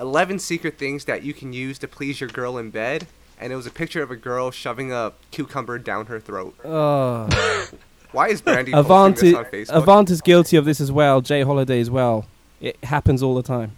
[0.01, 3.07] 11 secret things that you can use to please your girl in bed,
[3.39, 6.55] and it was a picture of a girl shoving a cucumber down her throat.
[6.65, 7.29] Oh.
[8.11, 9.83] Why is Brandy posting Avant, this is, on Facebook?
[9.83, 11.21] Avant is guilty of this as well.
[11.21, 11.43] J.
[11.43, 12.25] Holiday as well.
[12.59, 13.77] It happens all the time.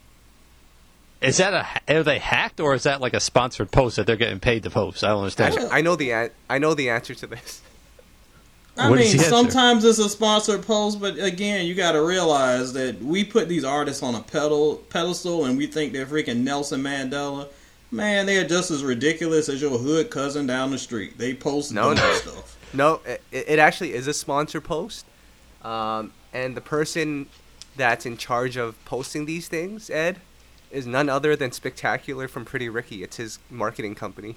[1.21, 4.15] Is that a are they hacked or is that like a sponsored post that they're
[4.15, 5.03] getting paid to post?
[5.03, 5.53] I don't understand.
[5.53, 7.61] Actually, I know the an- I know the answer to this.
[8.75, 12.99] I What mean, sometimes it's a sponsored post, but again, you got to realize that
[13.01, 17.49] we put these artists on a pedal pedestal, and we think they're freaking Nelson Mandela.
[17.91, 21.19] Man, they're just as ridiculous as your hood cousin down the street.
[21.19, 22.13] They post No, no.
[22.13, 22.57] stuff.
[22.73, 25.05] No, it, it actually is a sponsor post,
[25.63, 27.27] um, and the person
[27.75, 30.19] that's in charge of posting these things, Ed,
[30.71, 33.03] is none other than Spectacular from Pretty Ricky.
[33.03, 34.35] It's his marketing company.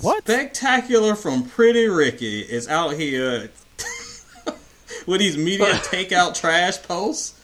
[0.00, 0.24] What?
[0.24, 3.50] Spectacular from Pretty Ricky is out here
[5.06, 7.40] with these media takeout trash posts.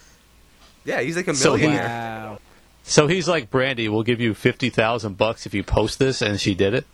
[0.85, 1.87] Yeah, he's like a So he- millionaire.
[1.89, 2.39] Wow.
[2.83, 3.89] So he's like Brandy.
[3.89, 6.87] We'll give you fifty thousand bucks if you post this, and she did it.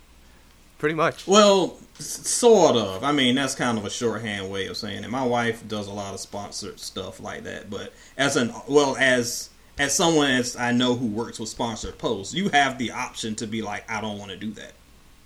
[0.77, 1.25] Pretty much.
[1.25, 3.03] Well, s- sort of.
[3.03, 5.09] I mean, that's kind of a shorthand way of saying it.
[5.09, 9.49] My wife does a lot of sponsored stuff like that, but as an well as
[9.79, 13.47] as someone as I know who works with sponsored posts, you have the option to
[13.47, 14.73] be like, I don't want to do that.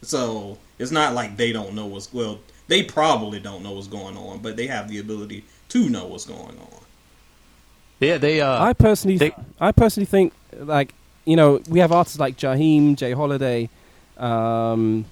[0.02, 2.40] So it's not like they don't know what's well.
[2.68, 6.26] They probably don't know what's going on, but they have the ability to know what's
[6.26, 6.80] going on.
[8.00, 8.42] Yeah, they.
[8.42, 10.94] Uh, I personally, they- I personally think like
[11.26, 13.12] you know we have artists like Jaheim, J.
[13.12, 13.70] Holiday,
[14.18, 15.06] um,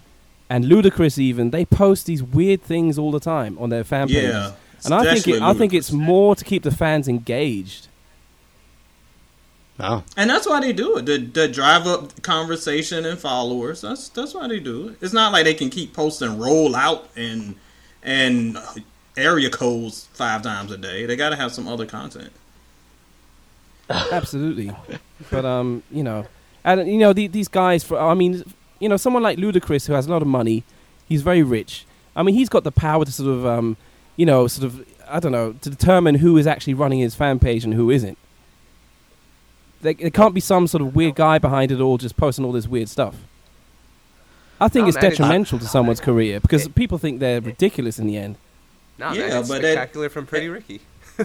[0.50, 1.20] and Ludacris.
[1.20, 4.24] Even they post these weird things all the time on their fan pages.
[4.24, 4.52] Yeah,
[4.86, 7.89] and I think it, I think it's more to keep the fans engaged.
[9.80, 11.06] Oh, And that's why they do it.
[11.06, 13.82] To, to drive up conversation and followers.
[13.82, 14.98] That's that's why they do it.
[15.02, 17.56] It's not like they can keep posting roll out and
[18.04, 18.58] and
[19.18, 21.06] area codes five times a day.
[21.06, 22.32] They got to have some other content.
[23.90, 24.72] Absolutely,
[25.32, 26.28] but um, you know,
[26.64, 27.84] and you know the, these guys.
[27.84, 28.44] For I mean,
[28.80, 30.64] you know, someone like Ludacris who has a lot of money,
[31.08, 31.86] he's very rich.
[32.16, 33.78] I mean, he's got the power to sort of um,
[34.16, 37.40] you know, sort of I don't know, to determine who is actually running his fan
[37.40, 38.18] page and who isn't.
[39.82, 42.52] There, there can't be some sort of weird guy behind it all just posting all
[42.52, 43.16] this weird stuff.
[44.62, 47.98] I think No, it's man, it's- detrimental to someone's career because people think they're ridiculous
[47.98, 48.36] in the end.
[48.98, 50.82] No, Yeah, man, it's but that- Spectacular from Pretty Ricky.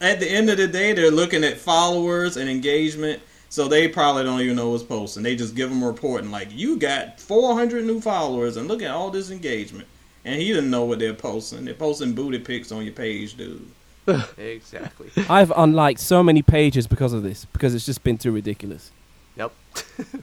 [0.00, 3.20] At the end of the day, they're looking at followers and engagement.
[3.48, 5.22] So they probably don't even know what's posting.
[5.22, 8.82] They just give them a report and like, you got 400 new followers and look
[8.82, 9.86] at all this engagement.
[10.24, 11.64] And he didn't know what they're posting.
[11.64, 13.64] They're posting booty pics on your page, dude.
[14.38, 15.10] Exactly.
[15.28, 18.90] I've unliked so many pages because of this because it's just been too ridiculous.
[19.36, 19.52] Yep.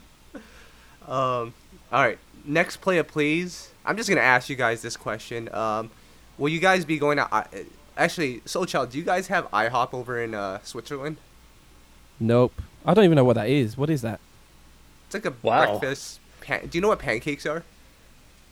[1.08, 1.54] um,
[1.92, 2.18] all right.
[2.46, 3.70] Next player, please.
[3.86, 5.54] I'm just gonna ask you guys this question.
[5.54, 5.92] Um,
[6.38, 7.34] will you guys be going to?
[7.34, 7.46] I
[7.98, 11.18] actually, Soul Child, do you guys have IHOP over in uh, Switzerland?
[12.20, 12.54] Nope.
[12.86, 13.78] I don't even know what that is.
[13.78, 14.20] What is that?
[15.06, 15.78] It's like a Wow.
[15.80, 16.20] breakfast.
[16.42, 17.64] Pan- do you know what pancakes are?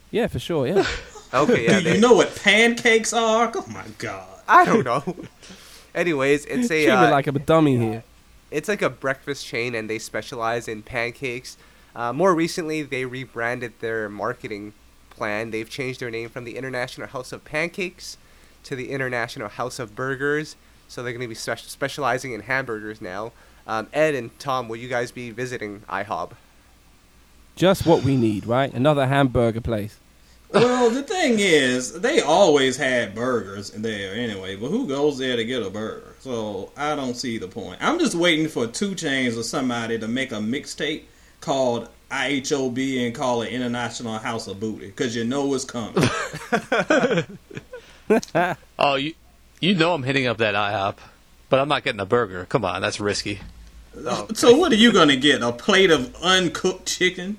[0.09, 0.67] Yeah, for sure.
[0.67, 0.85] Yeah.
[1.33, 1.79] Okay, yeah.
[1.79, 3.51] Do they- you know what pancakes are?
[3.55, 4.27] Oh my god.
[4.47, 5.15] I don't know.
[5.95, 8.03] Anyways, it's a Treat me uh, like I'm a dummy here.
[8.49, 11.57] it's like a breakfast chain, and they specialize in pancakes.
[11.95, 14.73] Uh, more recently, they rebranded their marketing
[15.09, 15.51] plan.
[15.51, 18.17] They've changed their name from the International House of Pancakes
[18.63, 20.55] to the International House of Burgers.
[20.87, 23.33] So they're going to be spe- specializing in hamburgers now.
[23.67, 26.31] Um, Ed and Tom, will you guys be visiting IHOB?
[27.55, 28.73] Just what we need, right?
[28.73, 29.97] Another hamburger place.
[30.53, 35.45] Well, the thing is, they always had burgers there anyway, but who goes there to
[35.45, 36.13] get a burger?
[36.19, 37.79] So I don't see the point.
[37.81, 41.03] I'm just waiting for 2 Chainz or somebody to make a mixtape
[41.39, 46.03] called IHOB and call it International House of Booty, because you know it's coming.
[48.77, 49.13] oh, you
[49.61, 50.97] you know I'm hitting up that IHOP,
[51.49, 52.45] but I'm not getting a burger.
[52.45, 53.39] Come on, that's risky.
[53.95, 55.41] Oh, so what are you gonna get?
[55.41, 57.37] A plate of uncooked chicken?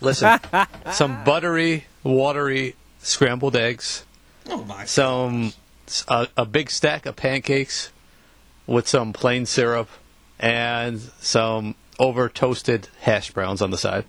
[0.00, 0.38] Listen,
[0.92, 4.04] some buttery, watery scrambled eggs,
[4.48, 4.84] Oh my!
[4.84, 5.52] some
[6.06, 7.90] a, a big stack of pancakes
[8.66, 9.88] with some plain syrup,
[10.38, 14.04] and some over toasted hash browns on the side.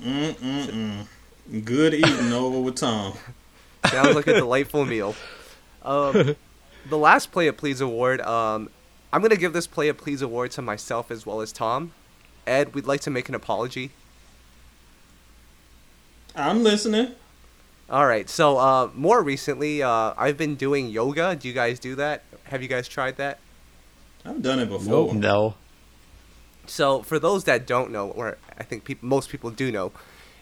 [0.00, 1.64] Mm mm mm.
[1.64, 3.14] Good eating over with Tom.
[3.86, 5.14] Sounds like a delightful meal.
[5.82, 6.36] Um,
[6.88, 8.70] the last Play It Please award, um,
[9.12, 11.92] I'm going to give this Play It Please award to myself as well as Tom.
[12.46, 13.90] Ed, we'd like to make an apology.
[16.34, 17.12] I'm listening.
[17.88, 21.36] All right, so uh, more recently, uh, I've been doing yoga.
[21.36, 22.22] Do you guys do that?
[22.44, 23.38] Have you guys tried that?
[24.24, 25.14] I've done it before.
[25.14, 25.54] No,
[26.66, 29.92] So, for those that don't know, or I think peop most people do know,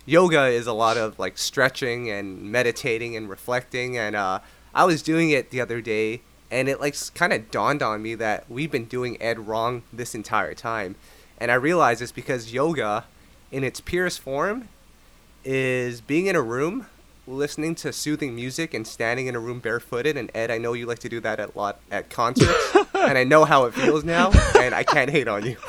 [0.06, 3.98] yoga is a lot of like stretching and meditating and reflecting.
[3.98, 4.38] And uh,
[4.72, 8.14] I was doing it the other day, and it like kind of dawned on me
[8.14, 10.94] that we've been doing Ed wrong this entire time,
[11.38, 13.04] and I realized it's because yoga,
[13.50, 14.68] in its purest form,
[15.44, 16.86] is being in a room,
[17.26, 20.16] listening to soothing music, and standing in a room barefooted.
[20.16, 23.24] And Ed, I know you like to do that a lot at concerts, and I
[23.24, 25.56] know how it feels now, and I can't hate on you.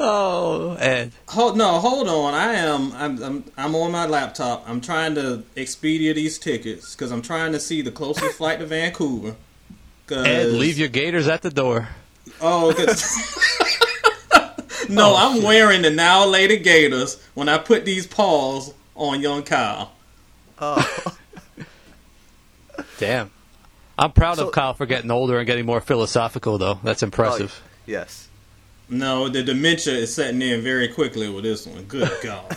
[0.00, 1.12] Oh, Ed.
[1.28, 2.34] Hold no, hold on.
[2.34, 2.92] I am.
[2.92, 3.22] I'm.
[3.22, 3.44] I'm.
[3.56, 4.64] I'm on my laptop.
[4.68, 8.66] I'm trying to Expedia these tickets because I'm trying to see the closest flight to
[8.66, 9.36] Vancouver.
[10.06, 11.88] 'Cause- Ed, leave your gators at the door.
[12.40, 13.58] Oh, 'cause-
[14.88, 19.42] no, oh, I'm wearing the now later Gators when I put these paws on young
[19.42, 19.92] Kyle.
[20.60, 21.14] Oh,
[22.98, 23.30] Damn.
[23.98, 26.78] I'm proud So- of Kyle for getting older and getting more philosophical, though.
[26.82, 27.62] That's oh, impressive.
[27.86, 28.28] yes.
[28.88, 31.84] No, the dementia is setting in very quickly with this one.
[31.84, 32.56] Good God.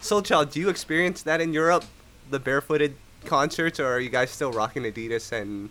[0.00, 1.84] Soul Child, do you experience that in Europe,
[2.30, 2.94] the barefooted
[3.26, 5.68] concerts, or are you guys still rocking Adidas and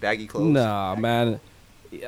[0.00, 0.52] baggy clothes?
[0.52, 1.30] Nah, man.
[1.32, 1.40] Man,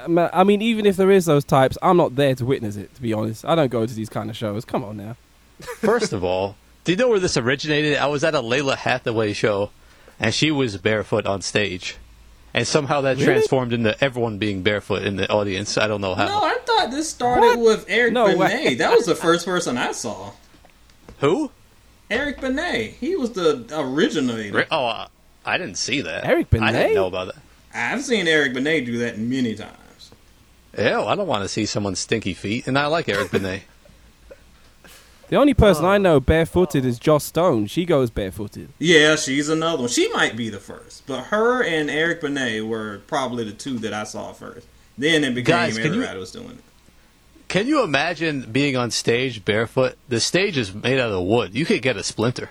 [0.07, 2.95] I mean, even if there is those types, I'm not there to witness it.
[2.97, 4.65] To be honest, I don't go to these kind of shows.
[4.65, 5.17] Come on now.
[5.79, 7.97] First of all, do you know where this originated?
[7.99, 9.71] I was at a Lalah Hathaway show,
[10.19, 11.97] and she was barefoot on stage.
[12.53, 13.27] And somehow that Really?
[13.27, 15.79] transformed into everyone being barefoot in the audience.
[15.79, 16.27] I don't know how.
[16.27, 17.59] no, I thought this started What?
[17.61, 18.39] with Eric No Benet.
[18.39, 18.75] way.
[18.75, 20.33] That was the first person I saw.
[21.21, 21.53] Who?
[22.11, 22.97] Eric Benet.
[22.99, 24.57] He was the originator.
[24.59, 25.07] Re- Oh, uh,
[25.47, 26.25] I didn't see that.
[26.25, 26.67] Eric Benet.
[26.67, 27.43] I didn't know about that.
[27.75, 30.11] I've seen Eric Benet do that many times.
[30.77, 33.63] Hell, I don't want to see someone's stinky feet, and I like Eric Benet.
[35.29, 35.89] The only person Oh.
[35.91, 37.67] I know barefooted is Joss Stone.
[37.67, 38.71] She goes barefooted.
[38.81, 39.89] Yeah, she's another one.
[39.89, 43.93] She might be the first, but her and Eric Benet were probably the two that
[43.93, 44.67] I saw first.
[44.99, 46.65] Then it became Guys, can you- was doing it.
[47.47, 49.97] Can you imagine being on stage barefoot?
[50.09, 51.53] The stage is made out of wood.
[51.55, 52.49] You could get a splinter.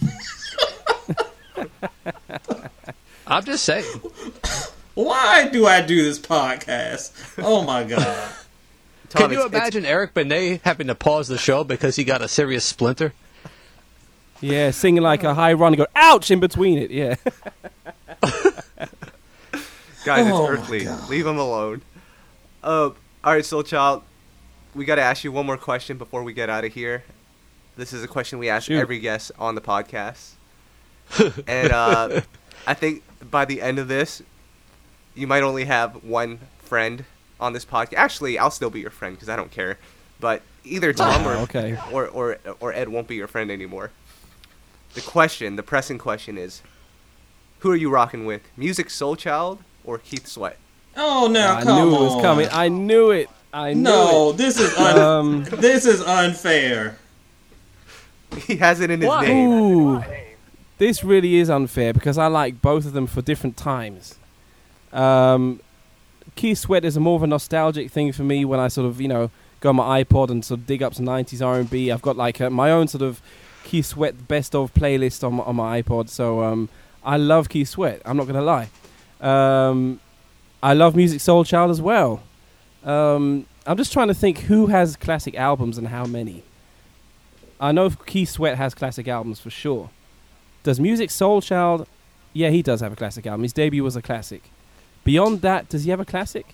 [3.26, 3.84] I'm just saying.
[4.94, 7.12] Why do I do this podcast?
[7.42, 8.32] Oh my god!
[9.08, 12.04] Tom, Can you it's- it's- imagine Eric Benet having to pause the show because he
[12.04, 13.12] got a serious splinter?
[14.40, 16.90] Yeah, singing like a high run and go, ouch, in between it.
[16.90, 17.14] Yeah.
[20.04, 20.84] Guys, Oh it's earthly.
[20.84, 21.08] God.
[21.08, 21.82] Leave him alone.
[22.62, 24.02] Uh, all right, Soul Child.
[24.74, 27.02] We got to ask you one more question before we get out of here.
[27.76, 28.78] This is a question we ask Shoot.
[28.78, 30.32] every guest on the podcast.
[31.48, 32.20] and uh,
[32.66, 34.22] I think by the end of this,
[35.14, 37.04] you might only have one friend
[37.40, 37.94] on this podcast.
[37.94, 39.78] Actually, I'll still be your friend because I don't care.
[40.20, 41.78] But either Tom Oh, or, okay.
[41.92, 43.90] or, or, or Ed won't be your friend anymore.
[44.94, 46.62] The question, the pressing question is
[47.60, 48.42] who are you rocking with?
[48.58, 50.56] Musiq Soulchild or Keith Sweat?
[50.96, 52.48] Oh no, I come knew it was coming.
[52.50, 53.28] I knew it.
[53.52, 56.96] I knew no, this is un- Um, this is unfair.
[58.46, 59.26] He has it in his Why?
[59.26, 59.48] name.
[59.48, 60.02] ooh,
[60.78, 64.18] this really is unfair because I like both of them for different times.
[64.92, 65.60] Um,
[66.34, 69.00] Keith Sweat is a more of a nostalgic thing for me when I sort of,
[69.00, 71.90] you know, go on my iPod and sort of dig up some 90s R&B.
[71.90, 73.22] I've got like uh my own sort of
[73.64, 76.08] Keith Sweat best of playlist on on my iPod.
[76.08, 76.68] So um,
[77.04, 78.02] I love Keith Sweat.
[78.04, 78.68] I'm not going to lie.
[79.20, 80.00] Um,
[80.62, 82.22] I love Musiq Soulchild as well.
[82.84, 86.44] Um, I'm just trying to think who has classic albums and how many.
[87.58, 89.90] I know Keith Sweat has classic albums for sure.
[90.66, 91.86] Does Musiq Soulchild?
[92.32, 93.44] Yeah, he does have a classic album.
[93.44, 94.42] His debut was a classic.
[95.04, 96.44] Beyond that, does he have a classic?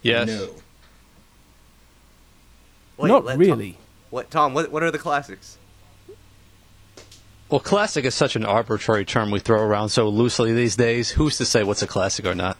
[0.00, 0.28] Yes.
[0.28, 0.48] No.
[2.96, 3.76] Wait, Not let Tom- really.
[4.08, 4.54] what Tom?
[4.54, 5.58] What what are the classics?
[7.50, 11.10] Well, classic is such an arbitrary term we throw around so loosely these days.
[11.10, 12.56] Who's to say what's a classic or not?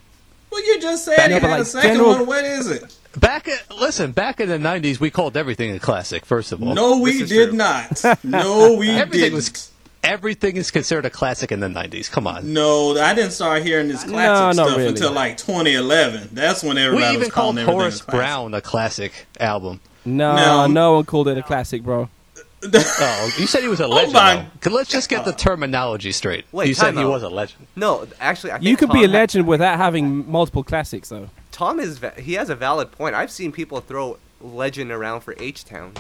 [0.53, 2.27] Well, you just said But you no, but had a second general- one.
[2.27, 2.95] What is it?
[3.19, 6.27] Back at, listen, back in the '90s, we called everything a classic.
[6.27, 7.53] First of all, No, we did true.
[7.57, 8.03] not.
[8.23, 9.35] No, we everything didn't.
[9.35, 9.71] was
[10.05, 12.11] everything is considered a classic in the '90s.
[12.11, 14.89] Come on, No, I didn't start hearing this classic not stuff really.
[14.91, 16.31] until like 2011.
[16.33, 18.05] That's when we everybody even was calling called everything Horace a.
[18.07, 19.81] Brown a classic album.
[20.05, 20.67] No, No.
[20.67, 22.09] no one called it a classic, bro.
[22.73, 24.15] Oh, you said he was a oh legend.
[24.15, 26.47] my Let's just get the terminology straight.
[26.51, 27.11] Wait, you said time he out.
[27.11, 27.67] was a legend.
[27.77, 31.11] No, actually, I think You could Tom be a ha- legend without having multiple classics,
[31.11, 31.29] though.
[31.53, 33.15] Tom is va- he has a valid point.
[33.15, 35.93] I've seen people throw legend around for H Town.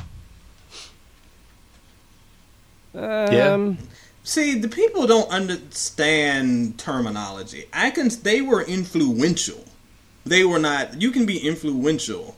[2.95, 3.78] Um,
[4.22, 7.64] See, the people don't understand terminology.
[7.72, 8.09] I can.
[8.09, 9.64] They were influential.
[10.24, 11.01] They were not.
[11.03, 12.36] You can be influential.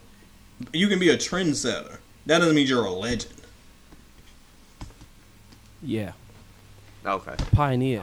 [0.72, 1.98] You can be a trendsetter.
[2.26, 3.34] That doesn't mean you're a legend.
[5.82, 6.12] yeah,
[7.04, 7.34] Okay.
[7.52, 8.02] pioneer.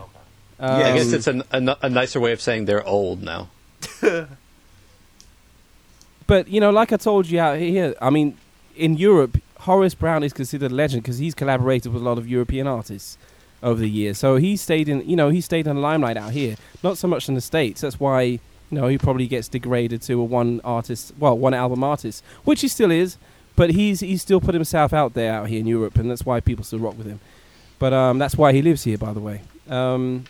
[0.60, 3.50] Yeah, I Um, guess it's a, a, a nicer way of saying they're old now.
[6.26, 8.38] But you know, like I told you out here, I mean,
[8.78, 12.28] in Europe, Horace Brown is considered a legend because he's collaborated with a lot of
[12.28, 13.18] European artists.
[13.64, 14.18] over the years.
[14.18, 17.08] So he stayed in, you know, he stayed in the limelight out here, not so
[17.08, 17.82] much in the states.
[17.82, 18.40] That's why, you
[18.72, 22.68] know, he probably gets degraded to a one artist, well, one album artist, which he
[22.68, 23.18] still is.
[23.56, 26.40] But he's he's still put himself out there out here in Europe, and that's why
[26.40, 27.20] people still rock with him.
[27.78, 29.42] But um, that's why he lives here, by the way.
[29.70, 30.26] Um,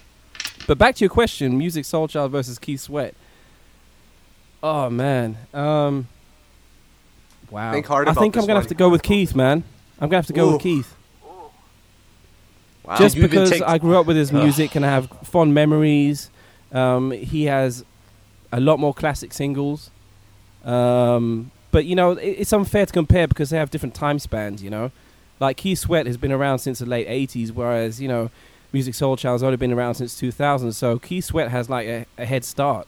[0.67, 3.15] but back to your question: Musiq Soulchild versus Keith Sweat.
[4.61, 6.09] Oh man, um,
[7.53, 7.71] wow.
[7.71, 8.61] Think hard I think I'm gonna one.
[8.63, 9.63] have to go with Keith, man.
[9.99, 10.53] I'm gonna have to go Ooh.
[10.53, 10.93] with Keith.
[12.83, 12.97] Wow.
[12.97, 14.43] Just you even because take- I grew up with his Ugh.
[14.43, 16.29] music and I have fond memories.
[16.73, 17.85] Um, he has
[18.51, 19.89] a lot more classic singles.
[20.65, 24.61] Um, but you know, it, it's unfair to compare because they have different time spans.
[24.61, 24.91] You know,
[25.39, 28.29] like Keith Sweat has been around since the late '80s, whereas you know,
[28.73, 30.73] Musiq Soulchild's only been around since 2000.
[30.73, 32.87] So Keith Sweat has like a, a head start.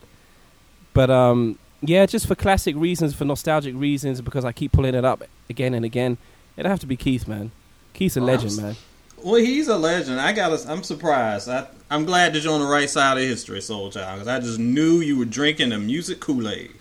[0.93, 1.57] But um,
[1.89, 5.73] yeah, just for classic reasons, for nostalgic reasons, because I keep pulling it up again
[5.73, 6.17] and again,
[6.57, 7.51] it'd have to be Keith, man.
[7.93, 8.75] Keith's a Oh, I'm legend, man.
[9.23, 10.19] Well, he's a legend.
[10.21, 10.57] I got.
[10.57, 11.49] to I'm surprised.
[11.49, 14.39] I, I'm glad that you're on the right side of history, Soul Child, because I
[14.39, 16.71] just knew you were drinking the Musiq Kool Aid.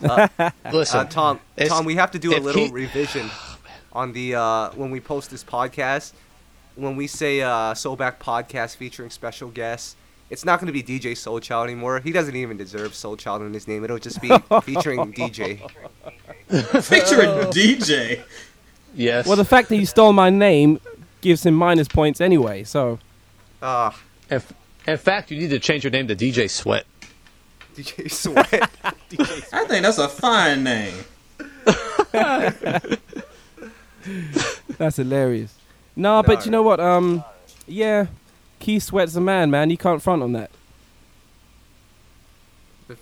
[0.72, 3.30] Listen, Uh, Tom, Tom, we have to do a little he- revision
[3.92, 6.12] on the uh, when we post this podcast.
[6.74, 9.94] When we say uh, Soulback podcast featuring special guests,
[10.32, 12.00] it's not going to be DJ Soul Child anymore.
[12.00, 13.84] He doesn't even deserve Soul Child in his name.
[13.84, 14.28] It'll just be
[14.62, 15.60] featuring DJ.
[16.82, 18.22] Featuring DJ.
[18.94, 19.26] yes.
[19.26, 20.80] Well, the fact that he stole my name
[21.20, 22.64] gives him minus points anyway.
[22.64, 22.98] So
[23.60, 23.98] Ah,
[24.30, 24.42] in,
[24.86, 26.84] in fact, you need to change your name to DJ Sweat.
[27.76, 28.70] DJ Sweat.
[29.52, 30.94] I think that's a fine name.
[34.78, 35.54] that's hilarious.
[35.94, 36.80] No, but you know what?
[36.80, 37.22] Um,
[37.66, 38.06] yeah,
[38.62, 39.70] Keith Sweat's a man, man.
[39.70, 40.50] You can't front on that,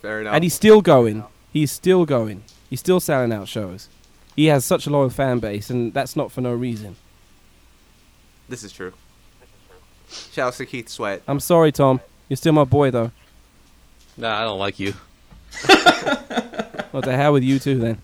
[0.00, 0.34] Fair enough.
[0.34, 1.24] and he's still going.
[1.52, 2.44] He's still going.
[2.70, 3.88] He's still selling out shows.
[4.36, 6.96] He has such a loyal fan base, and that's not for no reason.
[8.48, 8.94] this is true.
[10.08, 11.22] Shout out to Keith Sweat.
[11.28, 12.00] I'm sorry, Tom.
[12.28, 13.10] You're still my boy, though.
[14.16, 14.94] Nah, I don't like you.
[16.92, 17.98] What the hell with you too, then?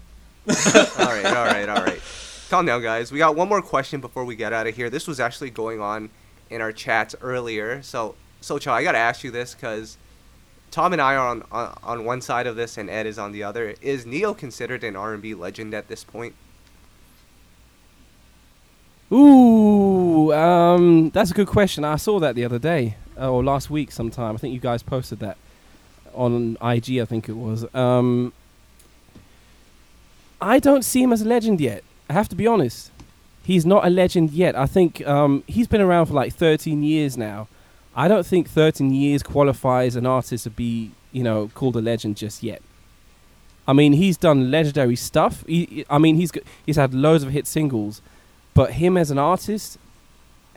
[0.49, 2.01] all right, all right, all right.
[2.49, 3.11] Calm down, guys.
[3.11, 4.89] We got one more question before we get out of here.
[4.91, 6.09] This was actually going on
[6.51, 7.83] in our chats earlier.
[7.83, 9.99] So, so Cho, I gotta ask you this because
[10.71, 13.33] Tom and I are on, on on one side of this, and Ed is on
[13.33, 13.75] the other.
[13.81, 16.35] Is Ne-Yo considered an R&B legend at this point?
[19.13, 21.85] Ooh, um, that's a good question.
[21.85, 24.35] I saw that the other day uh, or last week sometime.
[24.35, 25.37] I think you guys posted that
[26.13, 26.99] on IG.
[26.99, 27.73] I think it was.
[27.75, 28.33] Um,
[30.41, 31.85] I don't see him as a legend yet.
[32.11, 32.91] I have to be honest.
[33.47, 34.57] He's not a legend yet.
[34.57, 37.47] I think um, he's been around for like 13 years now.
[37.95, 42.17] I don't think 13 years qualifies an artist to be, you know, called a legend
[42.17, 42.61] just yet.
[43.69, 45.45] I mean, he's done legendary stuff.
[45.47, 46.33] He, I mean, he's
[46.67, 48.03] he's had loads of hit singles,
[48.53, 49.79] but him as an artist,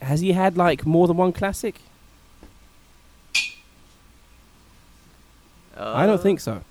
[0.02, 1.76] has he had like more than one classic?
[5.78, 6.64] I don't think so.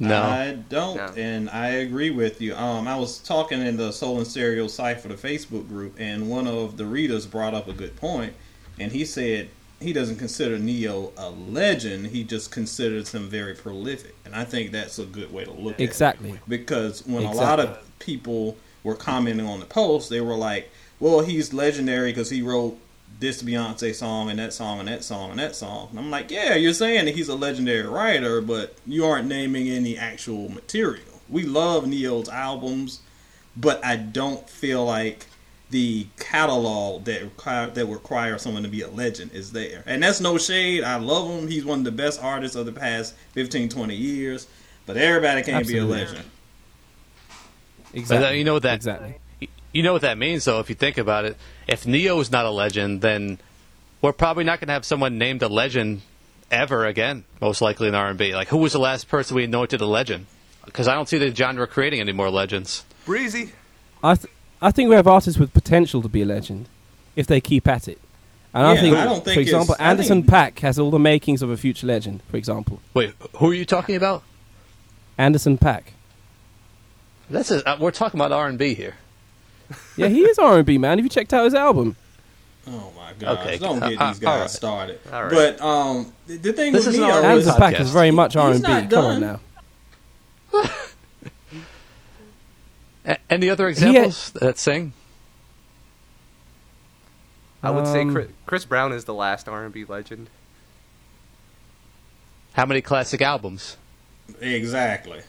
[0.00, 0.22] No.
[0.22, 1.12] I don't, No.
[1.16, 2.54] and I agree with you.
[2.56, 6.28] Um, I was talking in the Soul in Stereo site for the Facebook group, and
[6.30, 8.32] one of the readers brought up a good point,
[8.78, 14.14] and he said he doesn't consider Ne-Yo a legend; he just considers him very prolific,
[14.24, 15.84] and I think that's a good way to look at it.
[15.84, 16.38] Exactly.
[16.48, 21.20] because when a lot of people were commenting on the post, they were like, "Well,
[21.20, 22.78] he's legendary because he wrote
[23.20, 26.30] this Beyonce song and that song and that song and that song." And I'm like,
[26.30, 31.20] "Yeah, you're saying that he's a legendary writer, but you aren't naming any actual material.
[31.28, 33.00] We love Ne-Yo's albums,
[33.56, 35.26] but I don't feel like."
[35.70, 40.20] The catalog that require that require someone to be a legend is there, and that's
[40.20, 40.82] no shade.
[40.82, 41.46] I love him.
[41.46, 44.48] He's one of the best artists of the past 15, 20 years.
[44.84, 45.86] But everybody can't Absolutely.
[45.86, 46.24] be a legend.
[47.94, 48.16] Exactly.
[48.26, 49.14] But, uh, you know what that- exactly.
[49.72, 51.36] You know what that means, though, if you think about it.
[51.68, 53.38] If Ne-Yo is not a legend, then
[54.02, 56.02] we're probably not going to have someone named a legend
[56.50, 57.24] ever again.
[57.40, 58.34] Most likely in R and B.
[58.34, 60.26] Like, who was the last person we anointed a legend?
[60.64, 62.84] Because I don't see the genre creating any more legends.
[63.04, 63.52] Breezy.
[64.02, 66.68] I th- I think we have artists with potential to be a legend
[67.16, 67.98] if they keep at it.
[68.52, 71.40] And I think, I don't think for example, Anderson think- .Paak has all the makings
[71.40, 72.20] of a future legend.
[72.28, 74.22] For example, Wait, who are you talking about?
[75.16, 75.82] Anderson .Paak.
[77.30, 78.96] That's a, uh, we're talking about R and B here.
[79.96, 80.98] Yeah, he is R and B man.
[80.98, 81.96] Have you checked out his album?
[82.66, 83.38] Oh my gosh!
[83.40, 84.50] Okay, Don't get uh, these uh, guys alright.
[84.50, 85.00] started.
[85.12, 85.30] All right.
[85.30, 87.90] But um, the, the thing This with is an Ne-Yo R&B is Anderson .Paak is
[87.90, 88.68] very much R and B.
[88.68, 89.40] not Come on now.
[93.06, 94.92] A- any other examples that sing?
[97.62, 100.28] I would say Um, Chris, Chris Brown is the last R&B legend.
[102.54, 103.76] How many classic albums?
[104.40, 105.20] exactly.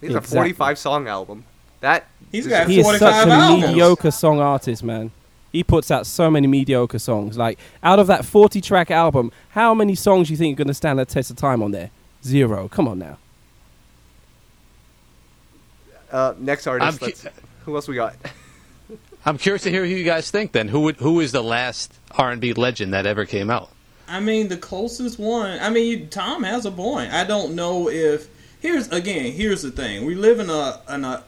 [0.00, 0.36] He's a Exactly.
[0.38, 1.44] 45 song album.
[1.80, 3.66] That He's is- got He is such 45 a albums.
[3.68, 5.10] mediocre song artist, man.
[5.52, 7.36] He puts out so many mediocre songs.
[7.36, 10.68] Like out of that 40 track album, how many songs do you think are going
[10.68, 11.90] to stand the test of time on there?
[12.24, 12.68] Zero.
[12.68, 13.18] Come on now.
[16.10, 16.98] Uh, next artist.
[16.98, 17.26] cu- let's-
[17.64, 18.16] who else we got?
[19.26, 20.52] I'm curious to hear who you guys think.
[20.52, 23.70] Then who would, who is the last R&B legend that ever came out?
[24.08, 25.58] I mean, the closest one.
[25.60, 27.12] I mean, Tom has a point.
[27.12, 28.28] I don't know if
[28.60, 29.30] here's again.
[29.32, 31.22] Here's the thing: we live in a in a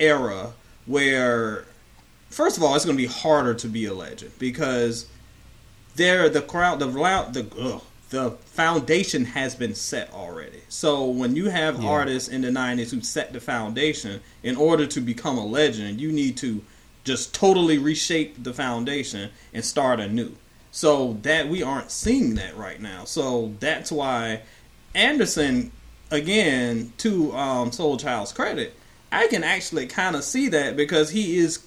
[0.00, 0.52] era
[0.86, 1.64] where,
[2.30, 5.06] first of all, it's going to be harder to be a legend because
[5.96, 10.62] there the crowd the the ugh, the foundation has been set already.
[10.68, 11.88] So when you have Yeah.
[11.90, 16.10] artists in the '90s who set the foundation, in order to become a legend, you
[16.12, 16.62] need to
[17.04, 20.36] just totally reshape the foundation and start anew.
[20.70, 23.04] So that we aren't seeing that right now.
[23.04, 24.42] So that's why
[24.94, 25.70] Anderson,
[26.10, 28.74] again, to um, Soul Child's credit,
[29.10, 31.66] I can actually kind of see that because he is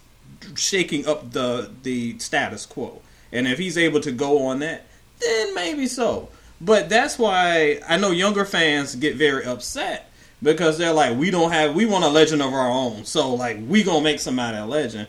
[0.55, 4.85] shaking up the the status quo, and if he's able to go on that,
[5.19, 6.29] then maybe so.
[6.59, 10.11] But that's why I know younger fans get very upset
[10.43, 13.57] because they're like, we don't have, we want a legend of our own, so like
[13.67, 15.07] we gonna make somebody a legend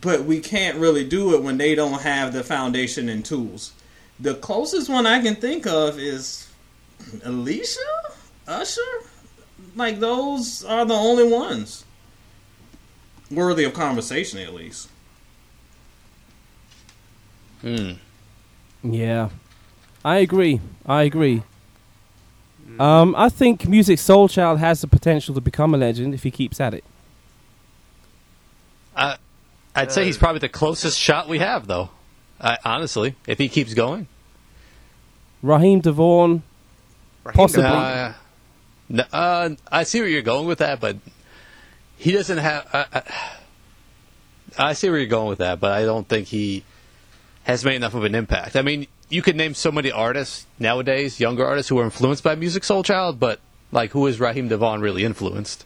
[0.00, 3.72] but we can't really do it when they don't have the foundation and tools.
[4.18, 6.48] The closest one I can think of is
[7.24, 7.80] Alicia,
[8.46, 8.80] Usher.
[9.74, 11.84] Like those are the only ones
[13.30, 14.88] worthy of conversation, at least.
[17.60, 17.92] Hmm.
[18.82, 19.30] Yeah,
[20.04, 20.60] I agree.
[20.86, 21.42] I agree.
[22.78, 26.60] Um, I think Musiq Soulchild has the potential to become a legend if he keeps
[26.60, 26.84] at it.
[28.96, 29.16] I,
[29.74, 31.90] I'd say he's probably the closest shot we have, though.
[32.40, 34.08] I, honestly, if he keeps going.
[35.42, 36.42] Raheem DeVaughn,
[37.22, 37.64] Raheem Possibly.
[37.64, 38.12] Uh,
[38.88, 40.96] no, uh, I see where you're going with that, but
[41.96, 42.68] he doesn't have.
[42.72, 43.00] Uh, uh,
[44.58, 46.64] I see where you're going with that, but I don't think he
[47.44, 48.56] has made enough of an impact.
[48.56, 52.36] I mean, you could name so many artists nowadays, younger artists who are influenced by
[52.36, 53.40] Musiq Soulchild, but
[53.72, 55.64] like, who is Raheem DeVaughn really influenced?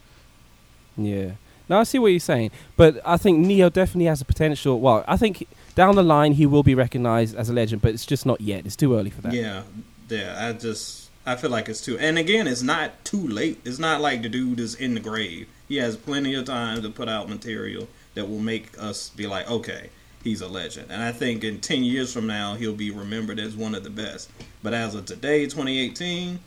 [0.96, 1.32] Yeah.
[1.68, 4.80] No, I see what you're saying, but I think Ne-Yo definitely has the potential.
[4.80, 8.06] Well, I think down the line he will be recognized as a legend, but it's
[8.06, 8.64] just not yet.
[8.64, 9.34] It's too early for that.
[9.34, 9.62] Yeah,
[10.08, 10.48] yeah.
[10.48, 11.98] I just I feel like it's too.
[11.98, 13.60] And again, it's not too late.
[13.64, 15.46] It's not like the dude is in the grave.
[15.68, 19.50] He has plenty of time to put out material that will make us be like,
[19.50, 19.90] okay,
[20.24, 20.90] he's a legend.
[20.90, 23.90] And I think in ten years from now, he'll be remembered as one of the
[23.90, 24.30] best.
[24.62, 26.40] But as of today, 2018.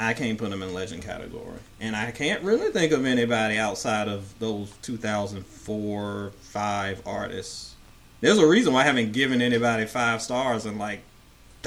[0.00, 4.06] I can't put him in legend category, and I can't really think of anybody outside
[4.06, 7.74] of those 2004 five artists.
[8.20, 11.00] There's a reason why I haven't given anybody five stars in like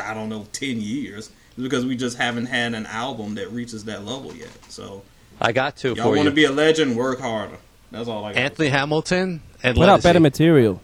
[0.02, 1.30] I don't know ten years.
[1.52, 4.50] It's because we just haven't had an album that reaches that level yet.
[4.70, 5.04] So
[5.40, 7.58] I got two y'all want to be a legend, work harder.
[7.92, 8.40] That's all I got.
[8.40, 10.82] Anthony Hamilton and Put out better material.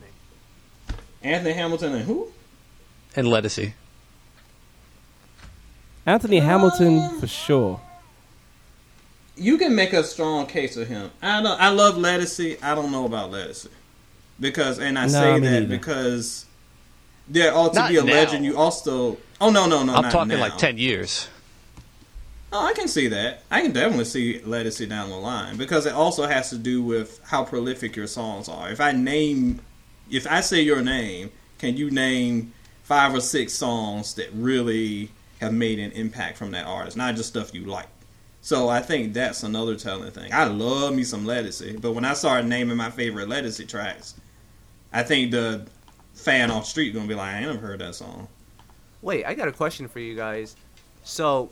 [1.23, 2.27] Anthony Hamilton and who?
[3.15, 3.73] and Ledisi.
[6.05, 7.81] Anthony Hamilton for sure.
[9.35, 11.11] You can make a strong case of him.
[11.21, 11.59] I don't.
[11.61, 12.61] I love Ledisi.
[12.63, 13.69] I don't know about Ledisi
[14.39, 15.67] because, and I No, say that neither.
[15.67, 16.45] because
[17.29, 18.13] there ought to Not be a now.
[18.13, 18.45] legend.
[18.45, 19.17] You also.
[19.39, 19.93] Oh no no no!
[19.95, 20.39] I'm talking now.
[20.39, 21.27] like 10 years.
[22.51, 23.43] Oh, I can see that.
[23.51, 27.19] I can definitely see Ledisi down the line because it also has to do with
[27.25, 28.69] how prolific your songs are.
[28.71, 29.59] If I name,
[30.09, 32.53] if I say your name, can you name
[32.83, 35.11] five or six songs that really
[35.41, 37.89] have made an impact from that artist, not just stuff you like?
[38.39, 40.31] So I think that's another telling thing.
[40.31, 44.15] I love me some Ledisi, but when I started naming my favorite Ledisi tracks,
[44.93, 45.67] I think the
[46.17, 48.27] fan off street gonna be like, I ain't never heard that song.
[49.01, 50.55] Wait, I got a question for you guys.
[51.03, 51.49] So,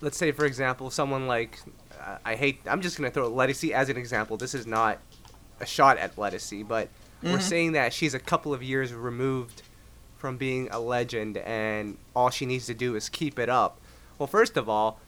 [0.00, 1.58] let's say, for example, someone like
[2.00, 2.60] uh, I hate.
[2.66, 4.36] I'm just gonna throw Ledisi as an example.
[4.36, 4.98] This is not
[5.60, 6.88] a shot at Ledisi, but
[7.22, 7.42] we're Mhm.
[7.42, 9.62] saying that she's a couple of years removed
[10.16, 13.80] from being a legend, and all she needs to do is keep it up.
[14.18, 15.00] Well, first of all,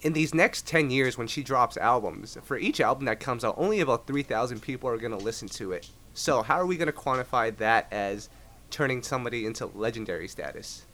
[0.00, 3.54] in these next 10 years when she drops albums, for each album that comes out,
[3.58, 5.88] only about 3,000 people are going to listen to it.
[6.14, 8.28] So, how are we going to quantify that as
[8.70, 10.84] turning somebody into legendary status?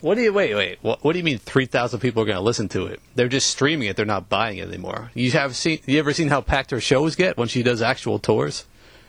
[0.00, 0.54] What do you wait?
[0.54, 0.78] Wait.
[0.82, 1.38] What, what do you mean?
[1.38, 3.00] Three thousand people are going to listen to it?
[3.14, 3.96] They're just streaming it.
[3.96, 5.10] They're not buying it anymore.
[5.14, 5.80] You have seen?
[5.86, 8.66] You ever seen how packed her shows get when she does actual tours?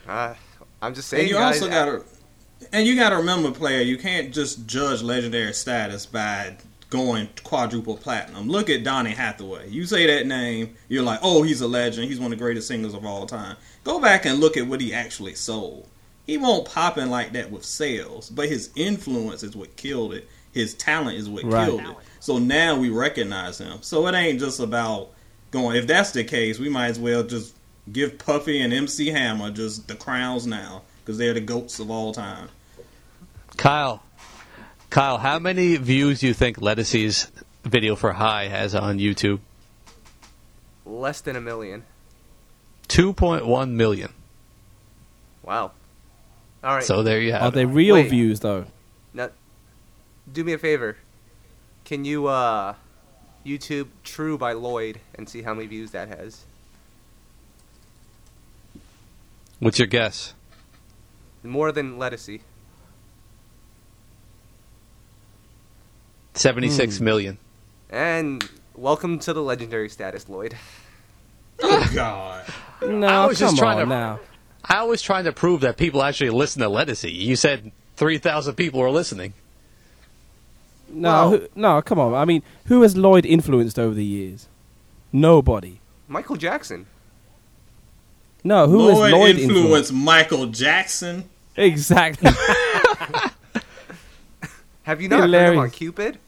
[0.07, 0.35] Uh,
[0.81, 2.03] I'm just saying, And you guys, also got to,
[2.71, 6.55] and you got to remember, player, you can't just judge legendary status by
[6.89, 8.47] going quadruple platinum.
[8.47, 9.69] Look at Donny Hathaway.
[9.69, 12.07] You say that name, you're like, oh, he's a legend.
[12.07, 13.57] He's one of the greatest singers of all time.
[13.85, 15.87] Go back and look at what he actually sold.
[16.25, 20.27] He won't pop in like that with sales, but his influence is what killed it.
[20.51, 21.67] His talent is what Right.
[21.67, 21.95] killed it.
[22.19, 23.77] So now we recognize him.
[23.81, 25.11] So it ain't just about
[25.51, 25.77] going.
[25.77, 27.53] If that's the case, we might as well just
[27.91, 32.11] give Puffy and MC Hammer just the crowns now because they're the goats of all
[32.11, 32.49] time.
[33.57, 34.01] Kyle,
[34.89, 37.31] Kyle, how many views do you think Ledisi's
[37.63, 39.39] video for High has on YouTube?
[40.85, 41.83] Less than a million.
[42.87, 44.13] 2.1 million.
[45.43, 45.71] Wow.
[46.63, 46.83] All right.
[46.83, 47.51] So there you have Are it.
[47.53, 48.09] they real Wait.
[48.09, 48.65] views though?
[49.13, 49.29] Now,
[50.31, 50.97] do me a favor.
[51.83, 52.75] Can you uh,
[53.45, 56.45] YouTube "Tru" by Lloyd and see how many views that has?
[59.59, 60.33] What's your guess?
[61.43, 62.41] More than Ledisi.
[66.33, 67.03] 76 Hmm.
[67.05, 67.37] million.
[67.89, 70.55] And welcome to the legendary status, Lloyd.
[71.61, 72.45] Oh God!
[72.81, 74.19] No, I was come just trying on to- now.
[74.63, 77.13] I was trying to prove that people actually listen to Ledisi.
[77.13, 79.33] You said 3,000 people are listening.
[80.89, 82.13] No, Well- who, no, come on.
[82.15, 84.47] I mean, who has Lloyd influenced over the years?
[85.13, 85.79] Nobody.
[86.07, 86.87] Michael Jackson.
[88.43, 89.93] No, who Lloyd has Lloyd influenced influenced?
[89.93, 91.29] Michael Jackson.
[91.55, 92.31] Exactly.
[94.83, 95.73] Have you not heard him on Hilarious.
[95.75, 96.19] Cupid?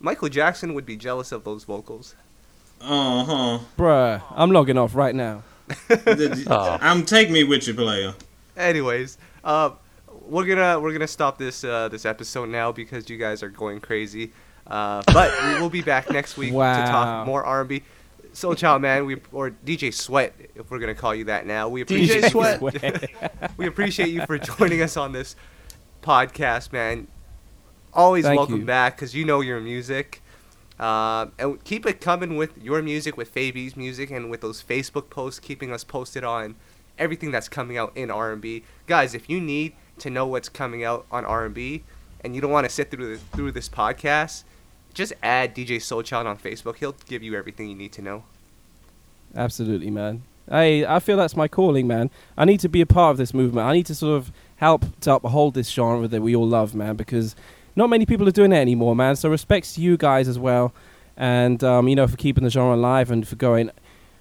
[0.00, 2.14] Michael Jackson would be jealous of those vocals.
[2.80, 3.58] Uh huh.
[3.76, 5.42] Bruh, I'm logging off right now.
[6.50, 6.78] Oh.
[6.80, 8.14] I'm take me with you, player.
[8.56, 9.70] Anyways, uh,
[10.26, 13.80] we're gonna we're gonna stop this uh, this episode now because you guys are going
[13.80, 14.32] crazy.
[14.66, 17.82] Uh, but we will be back next week to talk more R&B.
[18.32, 21.68] Soul Child Man, we or DJ Sweat, if we're gonna call you that now.
[21.68, 23.52] We DJ appreciate Sweat.
[23.56, 25.34] we appreciate you for joining us on this
[26.02, 27.08] podcast, man.
[27.92, 28.64] Always Thank welcome you.
[28.66, 30.22] back because you know your music.
[30.78, 35.10] Uh, and keep it coming with your music, with Fabi's music, and with those Facebook
[35.10, 36.54] posts, keeping us posted on
[36.98, 38.62] everything that's coming out in R&B.
[38.86, 41.82] Guys, if you need to know what's coming out on R&B,
[42.22, 44.44] and you don't want to sit through the, through this podcast,
[44.94, 46.76] just add DJ Soulchild on Facebook.
[46.76, 48.24] He'll give you everything you need to know.
[49.36, 50.22] Absolutely, man.
[50.50, 52.10] I I feel that's my calling, man.
[52.36, 53.66] I need to be a part of this movement.
[53.66, 56.96] I need to sort of help to uphold this genre that we all love, man,
[56.96, 57.36] because
[57.78, 59.16] not many people are doing it anymore, man.
[59.16, 60.74] So respects to you guys as well,
[61.16, 63.70] and um, you know for keeping the genre alive and for going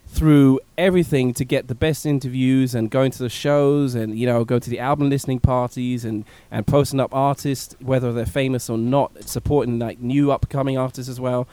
[0.10, 4.46] through everything to get the best interviews and going to the shows and you know
[4.46, 8.78] go to the album listening parties and and posting up artists whether they're famous or
[8.78, 11.46] not supporting like new upcoming artists as well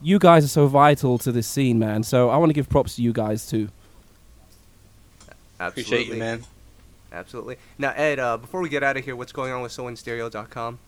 [0.00, 2.96] you guys are so vital to this scene man so i want to give props
[2.96, 3.68] to you guys too
[5.60, 5.82] Absolutely.
[5.82, 6.44] Appreciate you, man.
[7.12, 7.56] Absolutely.
[7.78, 10.78] Now, Ed, uh, before we get out of here, what's going on with SoulInStereo.com?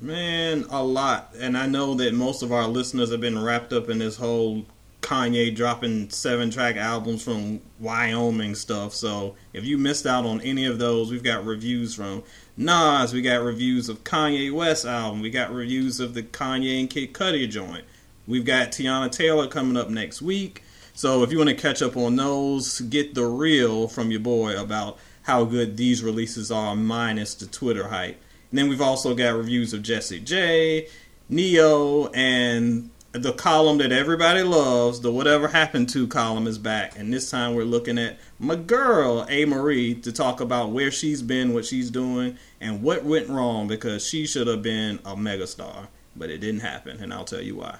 [0.00, 1.34] Man, a lot.
[1.38, 4.66] And I know that most of our listeners have been wrapped up in this whole
[5.00, 8.92] Kanye dropping seven track albums from Wyoming stuff.
[8.92, 12.24] So if you missed out on any of those, we've got reviews from
[12.58, 16.90] Nas, we got reviews of Kanye West album, we got reviews of the Kanye and
[16.90, 17.84] Kid Cudi joint.
[18.26, 20.62] We've got Teyana Taylor coming up next week.
[20.92, 24.60] So if you want to catch up on those, get the real from your boy
[24.60, 28.20] about how good these releases are minus the Twitter hype.
[28.50, 30.88] And then we've also got reviews of Jessie J,
[31.28, 36.98] Ne-Yo, and the column that everybody loves, the Whatever Happened To column is back.
[36.98, 41.54] And this time we're looking at my girl, Amerie, to talk about where she's been,
[41.54, 45.88] what she's doing, and what went wrong because she should have been a megastar.
[46.14, 47.78] But it didn't happen, and I'll tell you why.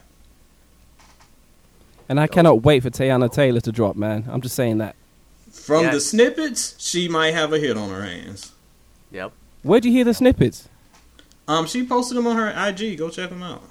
[2.08, 4.94] and i cannot wait for Teyana taylor to drop man i'm just saying that
[5.50, 8.52] From the snippets, she might have a hit on her hands.
[9.10, 9.32] Yep.
[9.66, 10.68] Where'd you hear the snippets
[11.48, 12.96] Um, she posted them on her IG.
[12.98, 13.62] Go check them out.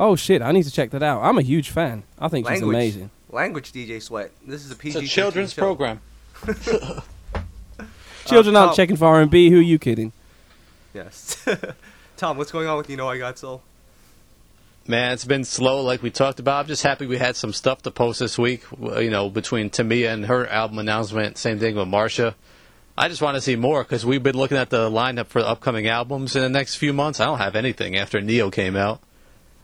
[0.00, 2.62] oh shit i need to check that out i'm a huge fan i think she's
[2.62, 4.30] amazing Language DJ Sweat.
[4.46, 4.98] This is a PG.
[5.00, 5.60] It's a children's show.
[5.60, 6.00] program.
[8.24, 10.12] children Uh, aren't checking for r&b who are you kidding
[10.94, 11.46] Yes.
[12.16, 13.62] Tom, what's going on with You Know I Got Soul?
[14.88, 16.60] Man, it's been slow, like we talked about.
[16.62, 18.64] I'm just happy we had some stuff to post this week.
[18.80, 22.34] You know, between Tamia and her album announcement, same thing with Marsha.
[22.98, 25.48] I just want to see more because we've been looking at the lineup for the
[25.48, 27.20] upcoming albums in the next few months.
[27.20, 29.00] I don't have anything after Ne-Yo came out.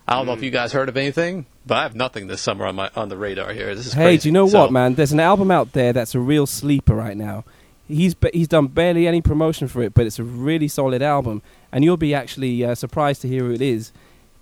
[0.07, 2.67] I don't know if you guys heard of anything, but I have nothing this summer
[2.67, 3.75] on my on the radar here.
[3.75, 4.23] This is Hey, crazy.
[4.25, 4.95] do you know So, what, man?
[4.95, 7.45] There's an album out there that's a real sleeper right now.
[7.89, 11.43] He's he's done barely any promotion for it, but it's a really solid album,
[11.73, 13.93] and you'll be actually uh, surprised to hear who it is.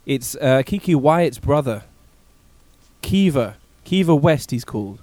[0.05, 1.85] It's uh, Keke Wyatt's brother,
[3.01, 4.51] Kiva Kiva West.
[4.51, 5.01] He's called,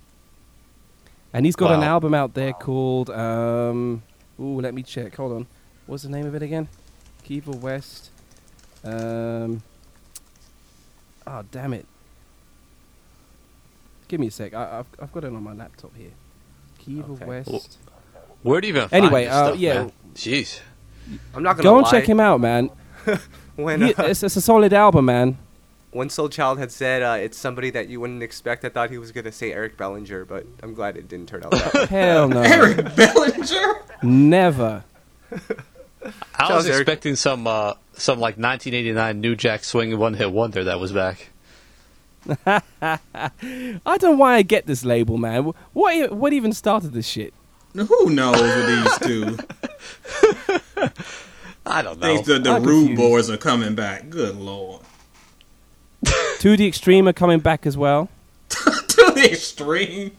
[1.33, 3.09] and he's got an album out there called.
[3.09, 4.03] Um,
[4.39, 5.15] ooh, let me check.
[5.15, 5.47] Hold on.
[5.87, 6.67] What's the name of it again?
[7.23, 8.09] Kiva West.
[8.83, 9.61] Um.
[11.27, 11.85] Oh damn it.
[14.07, 14.53] Give me a sec.
[14.53, 16.11] I, I've I've got it on my laptop here.
[16.79, 17.25] Kiva Okay.
[17.25, 17.77] West.
[18.41, 19.73] Where do you even find Anyway, uh, stuff, yeah.
[19.73, 19.91] man?
[20.15, 20.59] Jeez.
[21.35, 21.91] I'm not gonna Go and lie.
[21.91, 22.69] check him out, man.
[23.55, 25.37] When, He- uh, it's, it's a solid album, man.
[25.91, 28.97] When Soul Child had said uh, it's somebody that you wouldn't expect, I thought he
[28.97, 31.85] was gonna say Eric Bellinger, but I'm glad it didn't turn out that way.
[31.89, 32.41] Hell no.
[32.41, 33.81] Eric Bellinger.
[34.03, 34.83] Never.
[35.31, 40.31] I Charles was Eric- expecting some uh, some like 1989 New Jack Swing one hit
[40.31, 41.29] wonder that was back.
[42.45, 42.99] I
[43.85, 45.53] don't know why I get this label, man.
[45.73, 47.33] What what even started this shit?
[47.73, 49.37] Who knows with these two?
[51.65, 52.07] I don't know.
[52.07, 52.97] Think the, the rude confused.
[52.97, 54.09] boys are coming back.
[54.09, 54.81] Good lord.
[56.39, 58.09] To the Extreme are coming back as well.
[58.49, 60.11] to the extreme.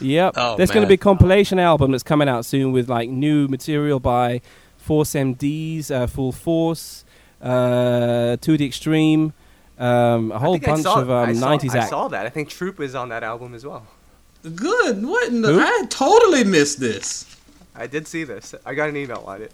[0.00, 0.34] Yep.
[0.36, 3.48] Oh, There's going to be a compilation album that's coming out soon with like new
[3.48, 4.40] material by
[4.78, 7.04] Force MDs, uh, Full Force,
[7.42, 9.32] uh, To the Extreme,
[9.78, 12.26] um, a I whole bunch saw- of um, I saw, 90s I saw that.
[12.26, 13.86] I think Troop is on that album as well.
[14.42, 15.04] Good.
[15.04, 15.28] What?
[15.28, 15.60] In the, Who?
[15.60, 17.36] I totally missed this.
[17.74, 18.54] I did see this.
[18.64, 19.52] I got an email on it.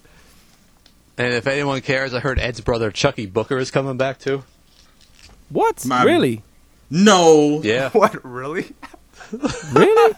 [1.17, 4.45] And if anyone cares, I heard Ed's brother Chuckii Booker is coming back too.
[5.55, 5.87] What?
[5.87, 6.43] My- Really?
[6.91, 7.61] No.
[7.63, 7.91] Yeah.
[8.01, 8.23] What?
[8.25, 8.67] Really?
[9.73, 10.15] Really?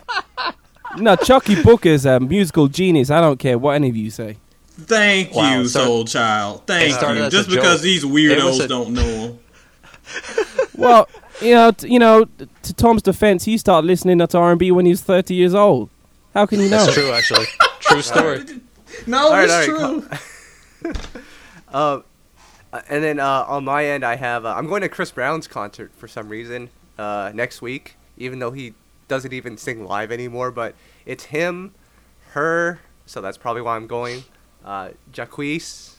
[0.99, 3.11] no, Chuckii Booker's a musical genius.
[3.11, 4.37] I don't care what any of you say.
[4.79, 6.67] Thank Wow, you, so- Soul Child.
[6.67, 7.31] Thank you.
[7.31, 7.83] Just because joke.
[7.83, 9.39] these weirdos a- don't know him.
[10.77, 11.09] Well,
[11.41, 12.25] you know, t- you know.
[12.27, 15.89] t- To Tom's defense, he started listening to R&B when he was 30 years old.
[16.35, 16.85] How can you know?
[16.85, 17.47] That's true, actually.
[17.81, 18.45] True story.
[19.07, 20.21] No, right, it's all right,
[20.83, 20.93] true.
[21.73, 22.01] Uh,
[22.89, 25.93] and then uh, on my end, I have uh, I'm going to Chris Brown's concert
[25.95, 28.75] for some reason uh, next week, even though he
[29.09, 30.51] doesn't even sing live anymore.
[30.51, 30.75] But
[31.05, 31.75] it's him,
[32.31, 34.25] her, so that's probably why I'm going.
[34.65, 35.95] Uh, Jacquees,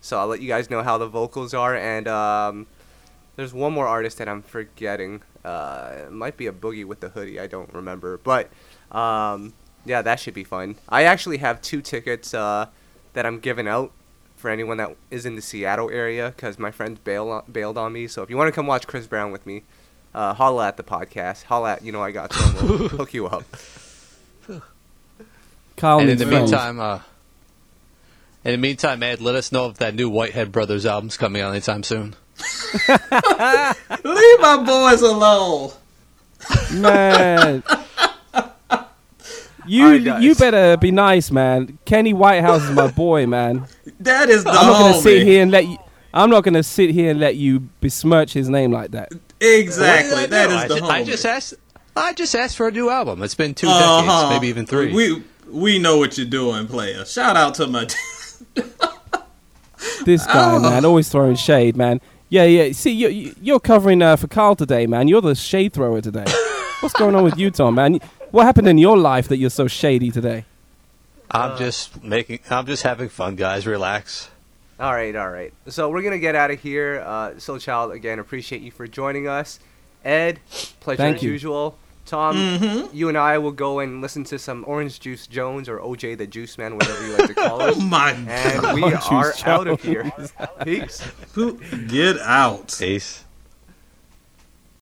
[0.00, 1.74] so I'll let you guys know how the vocals are.
[1.74, 2.66] And um,
[3.36, 5.22] there's one more artist that I'm forgetting.
[5.44, 7.40] Uh, it might be a boogie with the hoodie.
[7.40, 8.50] I don't remember, but
[8.92, 9.54] um,
[9.84, 10.76] yeah, that should be fun.
[10.88, 12.66] I actually have two tickets uh,
[13.12, 13.92] that I'm giving out
[14.44, 17.94] for anyone that is in the Seattle area because my friends bail on, bailed on
[17.94, 18.06] me.
[18.06, 19.62] So if you want to come watch Chris Brown with me,
[20.14, 21.44] uh, holla at the podcast.
[21.44, 22.54] Holla at you know I got some.
[22.56, 23.44] We'll hook you up.
[25.78, 26.52] Carl and in the friends.
[26.52, 27.00] meantime, uh,
[28.44, 31.52] in the meantime, Ed, let us know if that new Whitehead Brothers album's coming out
[31.52, 32.14] anytime soon.
[32.88, 35.70] Leave my boys alone.
[36.70, 37.62] Man.
[39.66, 40.22] You Alright, guys.
[40.22, 41.78] you better be nice, man.
[41.84, 43.66] Kenny Whitehead is my boy, man.
[44.00, 45.02] That is the I'm not gonna homie.
[45.02, 45.78] sit here and let you.
[46.12, 49.10] I'm not gonna sit here and let you besmirch his name like that.
[49.40, 50.12] Exactly.
[50.12, 51.54] What did That I the I, I just asked.
[51.96, 53.22] I just asked for a new album.
[53.22, 54.02] It's been 2 Uh-huh.
[54.02, 54.92] decades, maybe even three.
[54.92, 57.04] We we know what you're doing, player.
[57.04, 57.86] Shout out to my.
[60.04, 60.58] This guy, Oh.
[60.60, 62.00] man, always throwing shade, man.
[62.28, 62.72] Yeah, yeah.
[62.72, 65.08] See, you, you- you're covering uh, for Carl today, man.
[65.08, 66.24] You're the shade thrower today.
[66.80, 68.00] What's going on with you, Tom, man?
[68.34, 70.44] What happened in your life that you're so shady today?
[71.30, 72.40] I'm just making.
[72.50, 73.64] I'm just having fun, guys.
[73.64, 74.28] Relax.
[74.80, 75.52] All right, all right.
[75.68, 77.00] So we're gonna get out of here.
[77.06, 79.60] Uh, Soul Child, again, appreciate you for joining us.
[80.04, 80.40] Ed,
[80.80, 81.30] pleasure Thank as you.
[81.30, 81.78] usual.
[82.06, 82.94] Tom, Mm-hmm.
[82.96, 86.26] you and I will go and listen to some Orange Juice Jones or OJ the
[86.26, 87.74] Juice Man, whatever you like to call it.
[87.76, 88.74] Oh my And god!
[88.74, 90.12] we Orange are Juice out of here.
[90.64, 91.02] Peace.
[91.86, 92.74] Get out.
[92.78, 93.23] Peace.